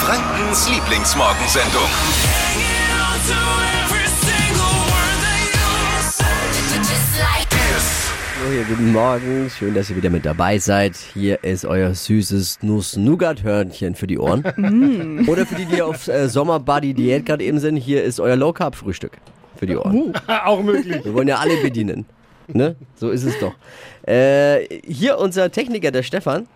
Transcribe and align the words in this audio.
Frankens 0.00 0.66
Lieblingsmorgensendung. 0.70 1.82
So, 8.42 8.50
hier, 8.50 8.64
guten 8.64 8.92
Morgen. 8.92 9.50
Schön, 9.50 9.74
dass 9.74 9.90
ihr 9.90 9.96
wieder 9.96 10.08
mit 10.08 10.24
dabei 10.24 10.56
seid. 10.56 10.96
Hier 10.96 11.44
ist 11.44 11.66
euer 11.66 11.92
süßes 11.92 12.62
Nuss-Nougat-Hörnchen 12.62 13.94
für 13.94 14.06
die 14.06 14.18
Ohren. 14.18 15.26
Oder 15.28 15.44
für 15.44 15.56
die, 15.56 15.66
die 15.66 15.82
auf 15.82 16.08
äh, 16.08 16.30
Sommerbody-Diät 16.30 17.26
gerade 17.26 17.44
eben 17.44 17.58
sind, 17.58 17.76
hier 17.76 18.02
ist 18.02 18.20
euer 18.20 18.36
Low-Carb-Frühstück 18.36 19.18
für 19.56 19.66
die 19.66 19.76
Ohren. 19.76 20.14
Auch 20.46 20.62
möglich. 20.62 21.04
Wir 21.04 21.12
wollen 21.12 21.28
ja 21.28 21.36
alle 21.36 21.58
bedienen. 21.58 22.06
Ne? 22.48 22.74
So 22.96 23.10
ist 23.10 23.24
es 23.24 23.38
doch. 23.38 23.52
Äh, 24.08 24.80
hier 24.82 25.18
unser 25.18 25.52
Techniker, 25.52 25.90
der 25.90 26.02
Stefan 26.02 26.48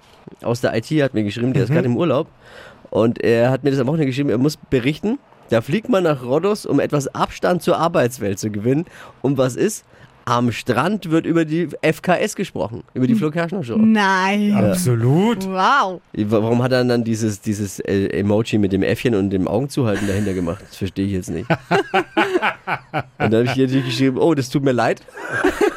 aus 0.43 0.63
der 0.63 0.75
IT, 0.75 0.91
hat 1.03 1.13
mir 1.13 1.25
geschrieben, 1.25 1.53
der 1.53 1.65
ist 1.65 1.71
gerade 1.71 1.87
im 1.87 1.99
Urlaub. 1.99 2.29
Und 2.95 3.25
er 3.25 3.51
hat 3.51 3.65
mir 3.65 3.73
das 3.73 3.81
am 3.81 3.89
Wochenende 3.89 4.07
geschrieben, 4.07 4.31
er 4.31 4.39
muss 4.39 4.57
berichten. 4.57 5.19
Da 5.51 5.61
fliegt 5.63 5.89
man 5.89 6.05
nach 6.05 6.23
Rhodos, 6.23 6.65
um 6.65 6.79
etwas 6.79 7.13
Abstand 7.13 7.61
zur 7.61 7.77
Arbeitswelt 7.77 8.39
zu 8.39 8.51
gewinnen. 8.51 8.85
Und 9.21 9.37
was 9.37 9.57
ist? 9.57 9.85
Am 10.27 10.53
Strand 10.53 11.11
wird 11.11 11.27
über 11.27 11.45
die 11.45 11.69
FKS 11.83 12.37
gesprochen, 12.37 12.85
über 12.95 13.09
die 13.09 13.17
Flo 13.17 13.33
Kerschner 13.33 13.65
Show. 13.65 13.77
Nein. 13.77 14.55
Absolut. 14.55 15.45
Wow. 15.45 16.01
Warum 16.13 16.63
hat 16.63 16.71
er 16.71 16.85
dann 16.85 17.03
dieses, 17.03 17.41
dieses 17.41 17.81
äh, 17.81 18.07
Emoji 18.07 18.59
mit 18.59 18.73
dem 18.73 18.85
Äffchen 18.85 19.17
und 19.17 19.31
dem 19.31 19.49
Augenzuhalten 19.49 20.07
dahinter 20.07 20.33
gemacht? 20.33 20.63
Das 20.67 20.77
verstehe 20.77 21.07
ich 21.07 21.13
jetzt 21.13 21.31
nicht. 21.31 21.51
und 23.19 23.19
dann 23.19 23.35
habe 23.35 23.45
ich 23.45 23.53
hier 23.53 23.67
natürlich 23.67 23.87
geschrieben, 23.87 24.19
oh, 24.19 24.35
das 24.35 24.51
tut 24.51 24.63
mir 24.63 24.73
leid. 24.73 25.03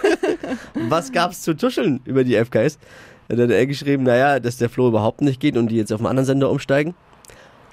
Was 0.88 1.12
gab's 1.12 1.42
zu 1.42 1.58
tuscheln 1.58 2.00
über 2.06 2.24
die 2.24 2.36
FKS? 2.36 2.78
Dann 3.28 3.42
hat 3.42 3.50
er 3.50 3.66
geschrieben, 3.66 4.04
naja, 4.04 4.40
dass 4.40 4.58
der 4.58 4.70
Flo 4.70 4.88
überhaupt 4.88 5.22
nicht 5.22 5.40
geht 5.40 5.58
und 5.58 5.70
die 5.70 5.78
jetzt 5.78 5.92
auf 5.92 6.00
einen 6.00 6.08
anderen 6.08 6.28
Sender 6.28 6.52
umsteigen. 6.52 6.94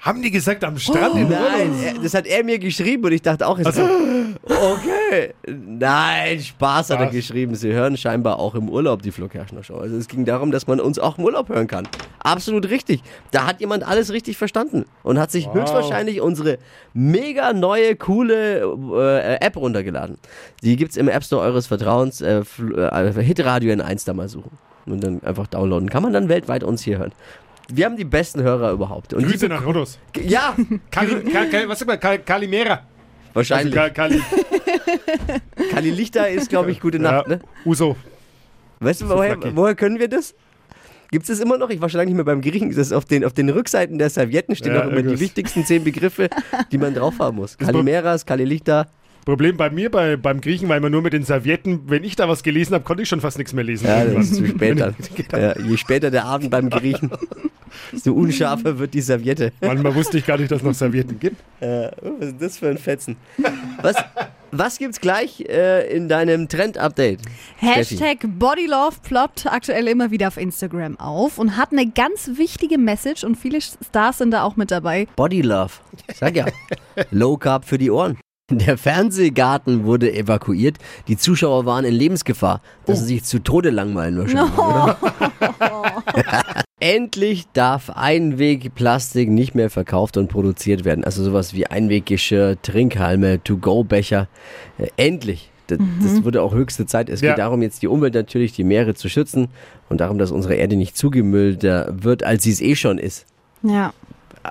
Haben 0.05 0.21
die 0.21 0.29
gesagt, 0.29 0.63
am 0.63 0.77
Strand 0.77 1.15
in 1.15 1.29
Nein, 1.29 1.73
er, 1.83 1.93
das 1.95 2.13
hat 2.13 2.27
er 2.27 2.43
mir 2.43 2.59
geschrieben 2.59 3.03
und 3.05 3.11
ich 3.11 3.23
dachte 3.23 3.47
auch, 3.47 3.57
es 3.57 3.65
okay. 3.65 5.33
Nein, 5.47 6.39
Spaß 6.39 6.91
hat 6.91 6.99
er 6.99 7.07
geschrieben. 7.07 7.55
Sie 7.55 7.73
hören 7.73 7.97
scheinbar 7.97 8.37
auch 8.37 8.53
im 8.53 8.69
Urlaub 8.69 9.01
die 9.01 9.09
Flo 9.09 9.27
Kerschner 9.27 9.63
Show. 9.63 9.77
Also 9.77 9.95
es 9.95 10.07
ging 10.07 10.23
darum, 10.23 10.51
dass 10.51 10.67
man 10.67 10.79
uns 10.79 10.99
auch 10.99 11.17
im 11.17 11.23
Urlaub 11.23 11.49
hören 11.49 11.65
kann. 11.65 11.87
Absolut 12.19 12.69
richtig. 12.69 13.01
Da 13.31 13.47
hat 13.47 13.59
jemand 13.61 13.83
alles 13.83 14.13
richtig 14.13 14.37
verstanden 14.37 14.85
und 15.01 15.17
hat 15.17 15.31
sich 15.31 15.51
höchstwahrscheinlich 15.51 16.21
unsere 16.21 16.59
mega 16.93 17.53
neue, 17.53 17.95
coole 17.95 18.61
äh, 18.61 19.43
App 19.43 19.57
runtergeladen. 19.57 20.19
Die 20.61 20.75
gibt's 20.75 20.97
im 20.97 21.07
App 21.07 21.23
Store 21.23 21.41
eures 21.41 21.65
Vertrauens. 21.65 22.21
Äh, 22.21 22.43
äh, 22.59 23.23
Hitradio 23.23 23.73
N1 23.73 24.05
da 24.05 24.13
mal 24.13 24.29
suchen. 24.29 24.51
Und 24.85 25.03
dann 25.03 25.23
einfach 25.23 25.47
downloaden. 25.47 25.89
Kann 25.89 26.03
man 26.03 26.13
dann 26.13 26.29
weltweit 26.29 26.63
uns 26.63 26.83
hier 26.83 26.99
hören. 26.99 27.11
Wir 27.71 27.85
haben 27.85 27.97
die 27.97 28.05
besten 28.05 28.41
Hörer 28.41 28.71
überhaupt. 28.71 29.13
Und 29.13 29.27
Grüße 29.27 29.47
nach 29.47 29.65
Rhodos. 29.65 29.99
ja, 30.23 30.55
Kali, 30.91 31.23
Kali, 31.31 31.49
Kali, 31.49 31.69
was 31.69 31.79
sagt 31.79 31.89
man? 31.89 31.99
Kali, 31.99 32.19
Kalimera. 32.19 32.81
wahrscheinlich. 33.33 33.77
Also, 33.77 33.93
Kali, 33.93 34.21
Kali 35.71 35.89
Lichter 35.89 36.29
ist, 36.29 36.49
glaube 36.49 36.71
ich, 36.71 36.79
gute 36.79 36.99
Nacht, 36.99 37.27
ja, 37.27 37.35
ne? 37.37 37.41
Uso. 37.65 37.95
Weißt 38.79 39.01
du, 39.01 39.09
woher, 39.09 39.37
woher 39.55 39.75
können 39.75 39.99
wir 39.99 40.07
das? 40.07 40.35
Gibt 41.11 41.23
es 41.23 41.37
das 41.37 41.39
immer 41.39 41.57
noch? 41.57 41.69
Ich 41.69 41.79
war 41.81 41.89
schon 41.89 41.99
lange 41.99 42.09
nicht 42.09 42.15
mehr 42.15 42.25
beim 42.25 42.41
Griechen. 42.41 42.75
Das 42.75 42.91
auf, 42.91 43.05
den, 43.05 43.23
auf 43.23 43.33
den 43.33 43.49
Rückseiten 43.49 43.97
der 43.97 44.09
Servietten 44.09 44.55
stehen 44.55 44.75
Ja, 44.75 44.85
noch 44.85 44.91
immer 44.91 45.01
die 45.01 45.19
wichtigsten 45.19 45.65
zehn 45.65 45.83
Begriffe, 45.83 46.29
die 46.71 46.77
man 46.77 46.93
drauf 46.93 47.19
haben 47.19 47.37
muss. 47.37 47.57
Kalimeras, 47.59 48.25
Kalilichter. 48.25 48.87
Problem 49.23 49.57
bei 49.57 49.71
mir 49.71 49.89
bei, 49.89 50.17
beim 50.17 50.39
Griechen, 50.39 50.69
weil 50.69 50.79
man 50.81 50.91
nur 50.91 51.01
mit 51.01 51.13
den 51.13 51.23
Servietten, 51.23 51.89
wenn 51.89 52.03
ich 52.03 52.15
da 52.15 52.29
was 52.29 52.43
gelesen 52.43 52.75
habe, 52.75 52.83
konnte 52.83 53.01
ich 53.03 53.09
schon 53.09 53.21
fast 53.21 53.37
nichts 53.39 53.53
mehr 53.53 53.63
lesen. 53.63 53.87
Ja, 53.87 54.05
das 54.05 54.25
ist 54.25 54.35
zu 54.35 54.45
spät 54.45 54.79
dann. 54.79 54.95
Ja, 55.31 55.59
je 55.59 55.77
später 55.77 56.11
der 56.11 56.25
Abend 56.25 56.51
beim 56.51 56.69
Griechen, 56.69 57.09
desto 57.91 58.13
unscharfer 58.13 58.77
wird 58.79 58.93
die 58.93 59.01
Serviette. 59.01 59.51
Manchmal 59.61 59.95
wusste 59.95 60.17
ich 60.17 60.25
gar 60.25 60.37
nicht, 60.37 60.51
dass 60.51 60.59
es 60.59 60.63
noch 60.63 60.73
Servietten 60.73 61.19
gibt. 61.19 61.41
Äh, 61.59 61.91
was 62.01 62.27
ist 62.27 62.41
das 62.41 62.57
für 62.57 62.69
ein 62.69 62.77
Fetzen? 62.77 63.17
Was, 63.81 63.95
was 64.51 64.77
gibt's 64.77 65.01
gleich 65.01 65.41
äh, 65.41 65.93
in 65.93 66.07
deinem 66.07 66.47
Trend-Update? 66.47 67.19
Hashtag 67.57 68.19
Bodylove 68.39 68.99
ploppt 69.03 69.47
aktuell 69.47 69.87
immer 69.87 70.11
wieder 70.11 70.27
auf 70.27 70.37
Instagram 70.37 70.99
auf 70.99 71.37
und 71.37 71.57
hat 71.57 71.71
eine 71.71 71.89
ganz 71.89 72.31
wichtige 72.35 72.77
Message 72.77 73.23
und 73.23 73.35
viele 73.35 73.59
Stars 73.61 74.19
sind 74.19 74.31
da 74.31 74.43
auch 74.43 74.55
mit 74.55 74.71
dabei. 74.71 75.07
Body 75.15 75.41
Love. 75.41 75.73
Sag 76.13 76.35
ja. 76.35 76.45
Low 77.11 77.37
Carb 77.37 77.65
für 77.65 77.77
die 77.77 77.91
Ohren. 77.91 78.17
Der 78.51 78.77
Fernsehgarten 78.77 79.85
wurde 79.85 80.13
evakuiert. 80.13 80.77
Die 81.07 81.17
Zuschauer 81.17 81.65
waren 81.65 81.83
in 81.83 81.95
Lebensgefahr, 81.95 82.61
dass 82.85 82.99
sie 82.99 83.15
sich 83.15 83.23
zu 83.23 83.39
Tode 83.39 83.71
langweilen 83.71 84.19
wahrscheinlich, 84.19 84.57
oder? 84.57 84.97
Endlich 86.87 87.45
darf 87.53 87.89
Einwegplastik 87.89 89.27
nicht 89.27 89.55
mehr 89.55 89.71
verkauft 89.71 90.17
und 90.17 90.27
produziert 90.27 90.85
werden. 90.85 91.03
Also 91.03 91.23
sowas 91.23 91.55
wie 91.55 91.65
Einweggeschirr, 91.65 92.61
Trinkhalme, 92.61 93.43
To-Go-Becher. 93.43 94.27
Äh, 94.77 94.87
endlich. 94.95 95.49
Das, 95.65 95.79
das 96.03 96.23
wurde 96.23 96.43
auch 96.43 96.53
höchste 96.53 96.85
Zeit. 96.85 97.09
Es 97.09 97.21
Ja. 97.21 97.31
geht 97.31 97.39
darum, 97.39 97.63
jetzt 97.63 97.81
die 97.81 97.87
Umwelt 97.87 98.13
natürlich, 98.13 98.51
die 98.53 98.63
Meere 98.63 98.93
zu 98.93 99.09
schützen 99.09 99.47
und 99.89 99.99
darum, 99.99 100.19
dass 100.19 100.29
unsere 100.29 100.53
Erde 100.53 100.75
nicht 100.75 100.95
zugemüllter 100.95 101.91
wird, 102.03 102.23
als 102.23 102.43
sie 102.43 102.51
es 102.51 102.61
eh 102.61 102.75
schon 102.75 102.99
ist. 102.99 103.25
Ja. 103.63 103.91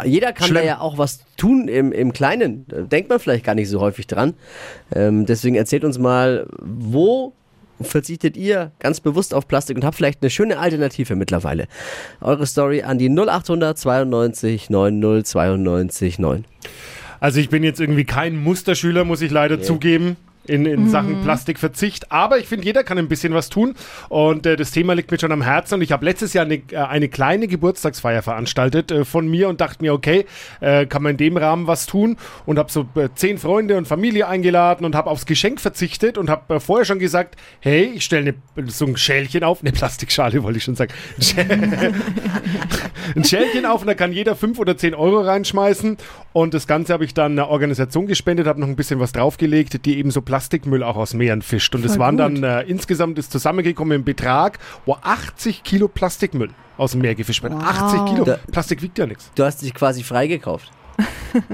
Jeder 0.05 0.33
kann 0.33 0.49
Schlimm. 0.49 0.63
da 0.63 0.67
ja 0.67 0.81
auch 0.81 0.99
was 0.99 1.21
tun 1.37 1.69
im, 1.69 1.93
im 1.93 2.13
Kleinen. 2.13 2.65
Da 2.67 2.81
denkt 2.81 3.11
man 3.11 3.21
vielleicht 3.21 3.45
gar 3.45 3.55
nicht 3.55 3.69
so 3.69 3.81
häufig 3.81 4.09
dran. 4.09 4.35
Ähm, 4.93 5.25
deswegen 5.25 5.55
erzählt 5.55 5.85
uns 5.85 6.01
mal, 6.01 6.49
wo 6.61 7.33
verzichtet 7.81 8.37
ihr 8.37 8.73
ganz 8.79 9.01
bewusst 9.01 9.35
auf 9.35 9.49
Plastik 9.49 9.77
und 9.77 9.85
habt 9.85 9.97
vielleicht 9.97 10.23
eine 10.23 10.31
schöne 10.31 10.59
Alternative 10.59 11.17
mittlerweile. 11.17 11.67
Eure 12.21 12.47
Story 12.47 12.83
an 12.83 12.99
die 12.99 13.09
0800 13.09 13.79
92 13.79 14.71
90 14.71 15.25
92 15.25 16.19
9. 16.19 16.45
Also 17.21 17.41
ich 17.41 17.49
bin 17.49 17.63
jetzt 17.65 17.81
irgendwie 17.81 18.05
kein 18.05 18.37
Musterschüler, 18.37 19.05
muss 19.05 19.23
ich 19.23 19.31
leider 19.31 19.63
zugeben. 19.63 20.17
In, 20.47 20.67
in 20.67 20.91
Sachen 20.91 21.23
Plastikverzicht. 21.23 22.13
Aber 22.13 22.39
ich 22.39 22.47
finde, 22.47 22.67
jeder 22.67 22.85
kann 22.85 22.99
ein 22.99 23.09
bisschen 23.09 23.33
was 23.33 23.49
tun. 23.49 23.75
Und 24.11 24.45
äh, 24.45 24.57
das 24.57 24.73
Thema 24.73 24.93
liegt 24.95 25.11
mir 25.11 25.19
schon 25.19 25.33
am 25.33 25.41
Herzen. 25.43 25.75
Und 25.77 25.83
ich 25.83 25.91
habe 25.91 26.05
letztes 26.05 26.35
Jahr 26.35 26.45
eine, 26.45 26.57
äh, 26.71 26.77
eine 26.77 27.09
kleine 27.09 27.49
Geburtstagsfeier 27.49 28.21
veranstaltet 28.23 28.91
äh, 28.91 29.05
von 29.07 29.27
mir 29.27 29.49
und 29.49 29.61
dachte 29.63 29.79
mir, 29.83 29.95
okay, 29.95 30.27
äh, 30.61 30.85
kann 30.87 31.03
man 31.03 31.13
in 31.13 31.17
dem 31.17 31.37
Rahmen 31.39 31.67
was 31.67 31.87
tun? 31.87 32.17
Und 32.45 32.59
habe 32.59 32.71
so 32.71 32.87
äh, 32.95 33.09
zehn 33.15 33.39
Freunde 33.39 33.77
und 33.79 33.89
Familie 33.89 34.29
eingeladen 34.29 34.85
und 34.85 34.95
habe 34.95 35.09
aufs 35.11 35.25
Geschenk 35.27 35.61
verzichtet 35.61 36.19
und 36.19 36.29
habe 36.29 36.57
äh, 36.57 36.61
vorher 36.61 36.85
schon 36.85 36.99
gesagt, 36.99 37.37
hey, 37.61 37.93
ich 37.95 38.05
stelle 38.05 38.35
so 38.67 38.85
ein 38.85 38.97
Schälchen 38.99 39.45
auf, 39.45 39.63
eine 39.63 39.73
Plastikschale 39.73 40.43
wollte 40.43 40.59
ich 40.59 40.65
schon 40.65 40.75
sagen. 40.77 40.93
Ein 41.17 41.23
Schä- 41.23 41.95
ein 43.17 43.25
Schälchen 43.25 43.67
auf 43.67 43.81
und 43.81 43.87
da 43.87 43.95
kann 43.95 44.13
jeder 44.13 44.37
fünf 44.37 44.59
oder 44.59 44.77
zehn 44.77 44.95
Euro 44.95 45.21
reinschmeißen. 45.21 45.97
Und 46.33 46.53
das 46.55 46.67
Ganze 46.67 46.93
habe 46.93 47.05
ich 47.05 47.15
dann 47.15 47.33
einer 47.33 47.49
Organisation 47.49 48.07
gespendet, 48.07 48.47
habe 48.47 48.61
noch 48.61 48.67
ein 48.67 48.77
bisschen 48.77 48.99
was 49.01 49.13
draufgelegt, 49.13 49.85
die 49.87 49.99
eben 49.99 50.11
so 50.11 50.21
Plastikmüll 50.35 50.83
auch 50.83 50.97
aus 50.97 51.15
Meeren 51.15 51.43
fischt. 51.43 51.77
Und 51.77 51.85
es 51.85 51.93
Voll 51.93 52.01
waren 52.01 52.17
gut. 52.17 52.43
dann 52.43 52.43
äh, 52.43 52.63
insgesamt 52.63 53.21
ist 53.21 53.31
zusammengekommen 53.31 53.99
im 53.99 54.05
Betrag, 54.05 54.59
wo 54.85 54.97
80 55.01 55.63
Kilo 55.63 55.87
Plastikmüll 55.87 56.51
aus 56.77 56.91
dem 56.91 57.03
Meer 57.03 57.15
gefischt 57.15 57.45
werden. 57.45 57.59
Wow. 57.59 57.65
80 57.69 58.05
Kilo. 58.07 58.25
Da- 58.25 58.39
Plastik 58.51 58.83
wiegt 58.83 58.99
ja 58.99 59.07
nichts. 59.07 59.31
Du 59.37 59.45
hast 59.45 59.63
dich 59.63 59.73
quasi 59.75 60.03
freigekauft. 60.03 60.73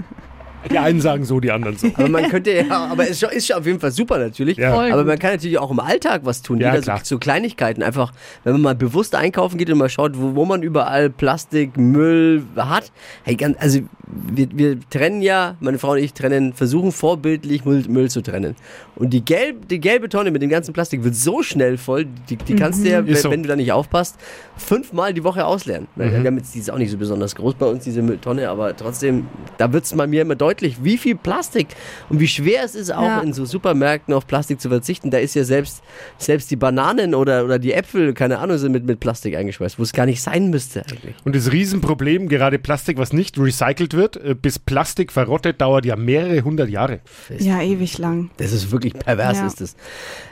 Die 0.69 0.78
einen 0.78 1.00
sagen 1.00 1.25
so, 1.25 1.41
die 1.41 1.50
anderen 1.50 1.76
so. 1.78 1.88
Aber 1.94 2.09
man 2.09 2.28
könnte 2.28 2.53
ja, 2.53 2.87
aber 2.91 3.04
es 3.04 3.10
ist 3.10 3.21
schon, 3.21 3.31
ist 3.31 3.47
schon 3.47 3.56
auf 3.56 3.66
jeden 3.66 3.81
Fall 3.81 3.91
super 3.91 4.19
natürlich. 4.19 4.59
Ja. 4.59 4.75
Aber 4.75 5.04
man 5.04 5.19
kann 5.19 5.32
natürlich 5.32 5.59
auch 5.59 5.71
im 5.71 5.81
Alltag 5.81 6.22
was 6.25 6.43
tun. 6.43 6.60
Ja, 6.60 6.71
Jeder 6.71 6.82
klar. 6.82 6.98
so, 6.98 7.16
so 7.16 7.19
Kleinigkeiten. 7.19 7.82
Einfach, 7.82 8.12
wenn 8.44 8.53
man 8.53 8.62
mal 8.62 8.75
bewusst 8.75 9.15
einkaufen 9.15 9.59
geht 9.59 9.70
und 9.70 9.78
mal 9.78 9.88
schaut, 9.88 10.19
wo, 10.19 10.34
wo 10.34 10.44
man 10.44 10.62
überall 10.62 11.09
Plastik, 11.09 11.76
Müll 11.76 12.43
hat. 12.56 12.93
Hey, 13.25 13.37
also 13.59 13.81
wir, 14.06 14.49
wir 14.53 14.78
trennen 14.91 15.22
ja, 15.22 15.56
meine 15.60 15.78
Frau 15.78 15.93
und 15.93 15.99
ich 15.99 16.12
trennen, 16.12 16.53
versuchen 16.53 16.93
vorbildlich 16.93 17.65
Müll, 17.65 17.84
Müll 17.88 18.10
zu 18.10 18.22
trennen. 18.22 18.56
Und 18.97 19.10
die, 19.10 19.25
gelb, 19.25 19.69
die 19.69 19.81
gelbe 19.81 20.09
Tonne 20.09 20.31
mit 20.31 20.43
dem 20.43 20.50
ganzen 20.50 20.72
Plastik 20.72 21.04
wird 21.04 21.15
so 21.15 21.43
schnell 21.43 21.78
voll, 21.78 22.06
die, 22.28 22.37
die 22.37 22.54
kannst 22.54 22.84
du 22.84 22.91
ja, 22.91 23.04
wenn, 23.04 23.12
Ist 23.12 23.22
so. 23.22 23.31
wenn 23.31 23.43
du 23.43 23.49
da 23.49 23.56
nicht 23.56 23.72
aufpasst, 23.72 24.16
fünfmal 24.56 25.15
die 25.15 25.25
Woche 25.25 25.47
ausleeren. 25.47 25.87
Mhm. 25.97 26.11
Wir 26.11 26.25
haben 26.25 26.37
jetzt, 26.37 26.55
die 26.55 26.58
ist 26.58 26.70
auch 26.70 26.79
nicht 26.79 26.90
so 26.90 26.99
besonders 26.99 27.35
groß 27.35 27.55
bei 27.55 27.67
uns, 27.67 27.85
diese 27.85 28.02
Mülltonne, 28.02 28.49
aber 28.49 28.76
trotzdem, 28.76 29.26
da 29.58 29.73
wird 29.73 29.85
es 29.85 29.94
mal 29.94 30.06
mir 30.06 30.23
immer 30.23 30.35
deutlich, 30.35 30.50
wie 30.82 30.99
viel 30.99 31.17
Plastik 31.17 31.69
und 32.08 32.20
wie 32.20 32.29
schwer 32.29 32.64
es 32.64 32.75
ist, 32.75 32.93
auch 32.93 33.02
Ja. 33.02 33.20
in 33.20 33.32
so 33.32 33.44
Supermärkten 33.44 34.12
auf 34.14 34.26
Plastik 34.26 34.61
zu 34.61 34.69
verzichten. 34.69 35.11
Da 35.11 35.19
ist 35.19 35.35
ja 35.35 35.44
selbst, 35.44 35.82
selbst 36.19 36.50
die 36.50 36.56
Bananen 36.56 37.14
oder, 37.14 37.44
oder 37.44 37.58
die 37.58 37.73
Äpfel, 37.73 38.12
keine 38.14 38.38
Ahnung, 38.38 38.58
sind 38.58 38.73
mit, 38.73 38.85
mit 38.85 39.00
Plastik 39.00 39.37
eingeschweißt, 39.37 39.79
wo 39.79 39.82
es 39.82 39.93
gar 39.93 40.06
nicht 40.06 40.20
sein 40.23 40.50
müsste 40.50 40.81
eigentlich. 40.91 41.14
Und 41.25 41.35
das 41.37 41.52
Riesenproblem, 41.52 42.29
gerade 42.29 42.58
Plastik, 42.58 42.99
was 42.99 43.12
nicht 43.12 43.38
recycelt 43.38 43.94
wird, 43.94 44.17
äh, 44.17 44.35
bis 44.35 44.58
Plastik 44.58 45.12
verrottet, 45.12 45.61
dauert 45.61 45.85
ja 45.87 45.97
mehrere 45.97 46.43
hundert 46.43 46.69
Jahre. 46.70 47.00
Ja, 47.38 47.61
ewig 47.62 47.99
lang. 47.99 48.31
Das 48.37 48.52
ist 48.52 48.70
wirklich 48.73 48.94
pervers, 48.94 49.38
Ja. 49.38 49.47
ist 49.47 49.61
das. 49.61 49.75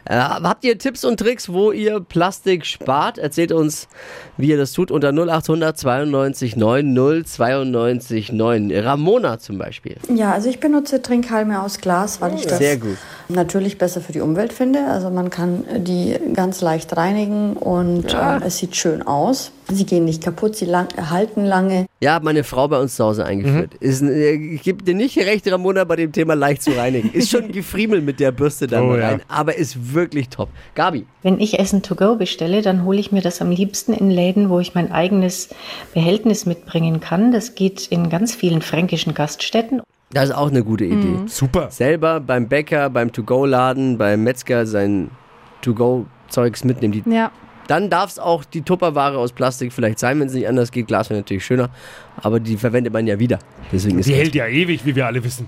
Äh, 0.05 0.17
habt 0.17 0.65
ihr 0.65 0.79
Tipps 0.79 1.05
und 1.05 1.19
Tricks, 1.19 1.49
wo 1.49 1.73
ihr 1.73 2.00
Plastik 2.00 2.65
spart? 2.67 3.19
Erzählt 3.19 3.53
uns, 3.53 3.88
wie 4.37 4.49
ihr 4.49 4.56
das 4.56 4.73
tut 4.73 4.91
unter 4.91 5.12
0800 5.12 5.76
92 5.79 6.56
90 6.56 7.26
92 7.26 8.32
9. 8.32 8.70
Ramona 8.73 9.38
zum 9.38 9.59
Beispiel. 9.59 9.97
Ja, 10.14 10.32
also 10.32 10.49
ich 10.49 10.58
benutze 10.60 11.02
Trinkhalme 11.02 11.60
aus 11.62 11.78
Glas, 11.78 12.20
weil 12.20 12.34
ich 12.34 12.46
das 12.46 12.58
Sehr 12.58 12.78
gut. 12.78 12.96
natürlich 13.28 13.76
besser 13.76 14.00
für 14.00 14.12
die 14.12 14.20
Umwelt 14.20 14.52
finde. 14.55 14.87
Also 14.87 15.10
man 15.10 15.28
kann 15.28 15.64
die 15.84 16.16
ganz 16.34 16.60
leicht 16.62 16.96
reinigen 16.96 17.52
und 17.55 18.12
äh, 18.14 18.38
es 18.44 18.56
sieht 18.58 18.75
schön 18.75 19.02
aus. 19.02 19.52
Sie 19.70 19.84
gehen 19.84 20.06
nicht 20.06 20.25
kaputt, 20.25 20.56
sie 20.56 20.64
lang, 20.64 20.88
halten 21.10 21.44
lange. 21.44 21.84
Ja, 22.00 22.14
hat 22.14 22.22
meine 22.22 22.43
Frau 22.43 22.69
bei 22.69 22.81
uns 22.81 22.96
zu 22.96 23.05
Hause 23.05 23.26
eingeführt. 23.26 23.75
Ist, 23.81 24.00
ein- 24.00 24.08
äh, 24.08 24.31
ich 24.32 24.62
gebe 24.62 24.82
dir 24.82 24.94
nicht 24.94 25.19
recht, 25.19 25.46
Ramona, 25.52 25.84
bei 25.84 25.96
dem 25.96 26.10
Thema 26.10 26.32
leicht 26.32 26.62
zu 26.62 26.70
reinigen. 26.70 27.12
Ist 27.12 27.28
schon 27.28 27.44
ein 27.46 27.52
Gefriemel 27.52 28.00
mit 28.00 28.19
der 28.19 28.32
Bürste 28.32 28.66
dann 28.66 28.84
Oh, 28.84 28.87
mal 28.88 29.00
ja. 29.00 29.08
rein, 29.08 29.22
aber 29.28 29.56
ist 29.56 29.93
wirklich 29.93 30.31
top. 30.31 30.49
Gabi, 30.75 31.05
Wenn 31.22 31.38
ich 31.38 31.58
Essen 31.58 31.82
to 31.82 31.94
go 31.96 32.14
bestelle, 32.16 32.62
dann 32.62 32.84
hole 32.87 32.99
ich 32.99 33.12
mir 33.12 33.20
das 33.20 33.43
am 33.43 33.50
liebsten 33.50 33.93
in 33.93 34.10
Läden, 34.10 34.49
wo 34.49 34.58
ich 34.58 34.75
mein 34.75 34.90
eigenes 34.90 35.50
Behältnis 35.93 36.46
mitbringen 36.46 37.00
kann. 37.00 37.31
Das 37.31 37.55
geht 37.55 37.88
in 37.88 38.08
ganz 38.08 38.34
vielen 38.34 38.62
fränkischen 38.62 39.12
Gaststätten. 39.12 39.82
Das 40.10 40.31
ist 40.31 40.34
auch 40.34 40.49
eine 40.50 40.64
gute 40.64 40.84
Idee. 40.84 41.16
Super. 41.26 41.70
Selber 41.70 42.20
beim 42.20 42.49
Bäcker, 42.49 42.88
beim 42.90 43.12
To-Go-Laden, 43.12 43.99
beim 43.99 44.25
Metzger 44.25 44.66
sein 44.66 45.10
To-Go-Zeugs 45.62 46.64
mitnehmen. 46.64 46.93
Die, 47.05 47.10
Ja. 47.10 47.31
dann 47.66 47.90
darf 47.90 48.10
es 48.10 48.19
auch 48.19 48.44
die 48.44 48.62
Tupperware 48.62 49.19
aus 49.19 49.32
Plastik 49.32 49.72
vielleicht 49.72 49.99
sein, 49.99 50.19
wenn 50.20 50.28
es 50.28 50.34
nicht 50.34 50.49
anders 50.49 50.70
geht. 50.72 50.87
Glas 50.87 51.10
wäre 51.10 51.20
natürlich 51.20 51.44
schöner, 51.44 51.69
aber 52.22 52.40
die 52.40 52.56
verwendet 52.56 52.93
man 52.93 53.06
ja 53.06 53.19
wieder. 53.19 53.38
Deswegen 53.72 53.99
ist 53.99 54.08
Die 54.08 54.14
hält 54.14 54.34
ja 54.34 54.46
ewig, 54.46 54.84
wie 54.87 54.94
wir 54.96 55.06
alle 55.06 55.22
wissen. 55.22 55.46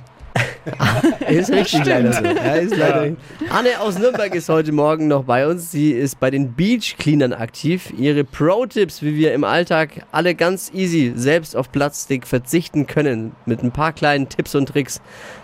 Ist 1.28 1.50
richtig 1.50 1.84
leider 1.84 2.12
so. 2.12 2.24
Ja, 2.24 2.54
ist 2.54 2.76
leider 2.76 3.16
Anne 3.50 3.80
aus 3.80 3.98
Nürnberg 3.98 4.34
ist 4.34 4.48
heute 4.48 4.72
Morgen 4.72 5.08
noch 5.08 5.24
bei 5.24 5.46
uns. 5.46 5.70
Sie 5.70 5.92
ist 5.92 6.20
bei 6.20 6.30
den 6.30 6.52
Beach 6.52 6.96
Cleanern 6.98 7.32
aktiv. 7.32 7.92
Ihre 7.96 8.24
Pro-Tipps, 8.24 9.02
wie 9.02 9.16
wir 9.16 9.32
im 9.32 9.44
Alltag 9.44 10.06
alle 10.12 10.34
ganz 10.34 10.70
easy 10.74 11.12
selbst 11.14 11.56
auf 11.56 11.72
Plastik 11.72 12.26
verzichten 12.26 12.86
können, 12.86 13.32
mit 13.46 13.62
ein 13.62 13.70
paar 13.70 13.92
kleinen 13.92 14.28
Tipps 14.28 14.54
und 14.54 14.68
Tricks, 14.68 15.00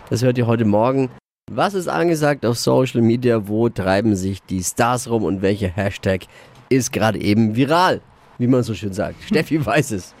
das 0.09 0.23
hört 0.23 0.37
ihr 0.37 0.47
heute 0.47 0.65
Morgen. 0.65 1.09
Was 1.51 1.73
ist 1.73 1.87
angesagt 1.87 2.45
auf 2.45 2.57
Social 2.57 3.01
Media? 3.01 3.47
Wo 3.47 3.69
treiben 3.69 4.15
sich 4.15 4.43
die 4.43 4.63
Stars 4.63 5.09
rum 5.09 5.23
und 5.23 5.41
welcher 5.41 5.69
Hashtag 5.69 6.23
ist 6.69 6.91
gerade 6.91 7.19
eben 7.19 7.55
viral? 7.55 8.01
Wie 8.37 8.47
man 8.47 8.63
so 8.63 8.73
schön 8.73 8.93
sagt. 8.93 9.15
Steffi 9.25 9.65
weiß 9.65 9.91
es. 9.91 10.13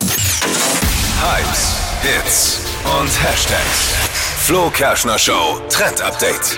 Hypes, 1.19 1.75
Hits 2.01 2.61
und 2.99 3.23
Hashtags. 3.23 4.36
Flo 4.47 4.69
Kerschner 4.69 5.19
Show 5.19 5.59
Trend 5.67 6.01
Update. 6.01 6.57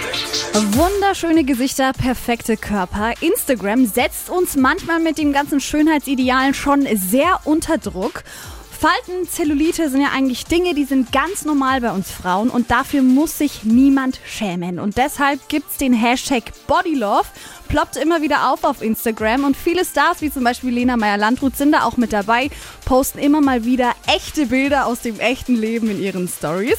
Wunderschöne 0.77 1.43
Gesichter, 1.43 1.91
perfekte 1.91 2.55
Körper. 2.55 3.13
Instagram 3.19 3.87
setzt 3.87 4.29
uns 4.29 4.55
manchmal 4.55 4.99
mit 4.99 5.17
den 5.17 5.33
ganzen 5.33 5.59
Schönheitsidealen 5.59 6.53
schon 6.53 6.85
sehr 6.95 7.39
unter 7.45 7.79
Druck. 7.79 8.23
Falten, 8.69 9.27
Zellulite 9.27 9.89
sind 9.89 10.01
ja 10.01 10.09
eigentlich 10.15 10.45
Dinge, 10.45 10.75
die 10.75 10.85
sind 10.85 11.11
ganz 11.11 11.45
normal 11.45 11.81
bei 11.81 11.89
uns 11.89 12.11
Frauen 12.11 12.51
und 12.51 12.69
dafür 12.69 13.01
muss 13.01 13.39
sich 13.39 13.63
niemand 13.63 14.19
schämen. 14.23 14.77
Und 14.77 14.97
deshalb 14.97 15.49
gibt's 15.49 15.77
den 15.77 15.93
Hashtag 15.93 16.43
Bodylove, 16.67 17.25
ploppt 17.69 17.97
immer 17.97 18.21
wieder 18.21 18.53
auf 18.53 18.65
auf 18.65 18.83
Instagram 18.83 19.45
und 19.45 19.57
viele 19.57 19.83
Stars, 19.83 20.21
wie 20.21 20.31
zum 20.31 20.43
Beispiel 20.43 20.69
Lena 20.69 20.95
Meyer-Landrut, 20.95 21.57
sind 21.57 21.71
da 21.71 21.85
auch 21.85 21.97
mit 21.97 22.13
dabei, 22.13 22.51
posten 22.85 23.17
immer 23.17 23.41
mal 23.41 23.65
wieder 23.65 23.95
echte 24.05 24.45
Bilder 24.45 24.85
aus 24.85 25.01
dem 25.01 25.19
echten 25.19 25.55
Leben 25.55 25.89
in 25.89 25.99
ihren 25.99 26.27
Stories. 26.27 26.77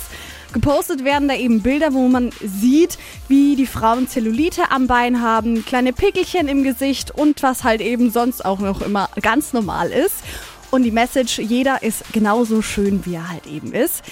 Gepostet 0.53 1.05
werden 1.05 1.29
da 1.29 1.35
eben 1.35 1.63
Bilder, 1.63 1.93
wo 1.93 2.09
man 2.09 2.31
sieht, 2.43 2.99
wie 3.29 3.57
die 3.57 3.67
Frauen 3.67 4.09
Zellulite 4.09 4.71
am 4.71 4.87
Bein 4.87 5.21
haben, 5.21 5.65
kleine 5.65 5.93
Pickelchen 5.93 6.49
im 6.49 6.63
Gesicht 6.65 7.13
und 7.13 7.43
was 7.43 7.65
halt 7.65 7.81
eben 7.81 8.11
sonst 8.11 8.45
auch 8.45 8.59
noch 8.59 8.83
immer 8.83 9.09
ganz 9.21 9.53
normal 9.53 9.91
ist. 9.91 10.17
Und 10.71 10.85
die 10.85 10.93
Message, 10.93 11.39
jeder 11.39 11.83
ist 11.83 12.05
genauso 12.13 12.63
schön, 12.63 13.05
wie 13.05 13.15
er 13.15 13.29
halt 13.29 13.47
eben 13.47 13.73
ist. 13.73 14.03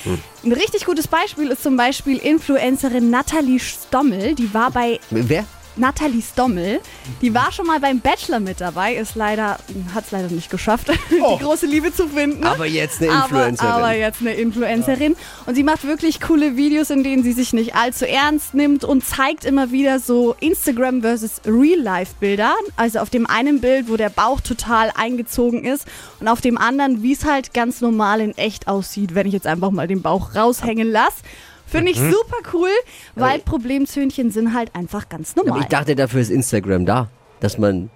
Ein 0.44 0.52
richtig 0.52 0.84
gutes 0.86 1.06
Beispiel 1.06 1.48
ist 1.48 1.62
zum 1.62 1.76
Beispiel 1.76 2.18
Influencerin 2.18 3.10
Nathalie 3.10 3.60
Stommel. 3.60 4.34
Die 4.34 4.52
war 4.52 4.70
bei 4.72 4.98
Wer? 5.10 5.44
Nathalie 5.78 6.22
Stommel. 6.22 6.80
Die 7.22 7.32
war 7.34 7.52
schon 7.52 7.66
mal 7.66 7.80
beim 7.80 8.00
Bachelor 8.00 8.40
mit 8.40 8.60
dabei, 8.60 8.94
ist 8.94 9.14
leider, 9.14 9.58
hat 9.94 10.04
es 10.06 10.10
leider 10.10 10.28
nicht 10.28 10.50
geschafft, 10.50 10.88
die 11.10 11.42
große 11.42 11.66
Liebe 11.66 11.92
zu 11.94 12.08
finden. 12.08 12.44
Aber 12.44 12.66
jetzt 12.66 13.00
eine 13.00 13.10
Aber, 13.12 13.24
Influencerin. 13.46 13.70
aber 13.72 13.92
jetzt 13.94 14.20
eine 14.20 14.34
Influencerin. 14.34 15.16
Und 15.46 15.54
sie 15.54 15.62
macht 15.62 15.84
wirklich 15.86 16.20
coole 16.20 16.56
Videos, 16.56 16.90
in 16.90 17.04
denen 17.04 17.22
sie 17.22 17.32
sich 17.32 17.52
nicht 17.52 17.74
allzu 17.74 18.06
ernst 18.06 18.54
nimmt 18.54 18.84
und 18.84 19.04
zeigt 19.04 19.44
immer 19.44 19.70
wieder 19.70 20.00
so 20.00 20.34
Instagram 20.40 21.02
versus 21.02 21.40
Real-Life-Bilder. 21.46 22.54
Also 22.76 22.98
auf 22.98 23.10
dem 23.10 23.26
einen 23.26 23.60
Bild, 23.60 23.88
wo 23.88 23.96
der 23.96 24.10
Bauch 24.10 24.40
total 24.40 24.90
eingezogen 24.94 25.64
ist 25.64 25.86
und 26.20 26.28
auf 26.28 26.40
dem 26.40 26.58
anderen, 26.58 27.02
wie 27.02 27.12
es 27.12 27.24
halt 27.24 27.54
ganz 27.54 27.80
normal 27.80 28.20
in 28.20 28.36
echt 28.36 28.68
aussieht, 28.68 29.14
wenn 29.14 29.26
ich 29.26 29.32
jetzt 29.32 29.46
einfach 29.46 29.70
mal 29.70 29.86
den 29.86 30.02
Bauch 30.02 30.34
raushängen 30.34 30.90
lasse. 30.90 31.16
Finde 31.68 31.92
ich 31.92 31.98
super 31.98 32.36
cool, 32.52 32.70
weil 33.14 33.40
Problemzöhnchen 33.40 34.30
sind 34.30 34.54
halt 34.54 34.74
einfach 34.74 35.08
ganz 35.08 35.34
Aber 35.36 35.46
normal. 35.46 35.62
ich 35.62 35.68
dachte, 35.68 35.94
dafür 35.94 36.20
ist 36.20 36.30
Instagram 36.30 36.86
da, 36.86 37.08
dass 37.40 37.58
man 37.58 37.90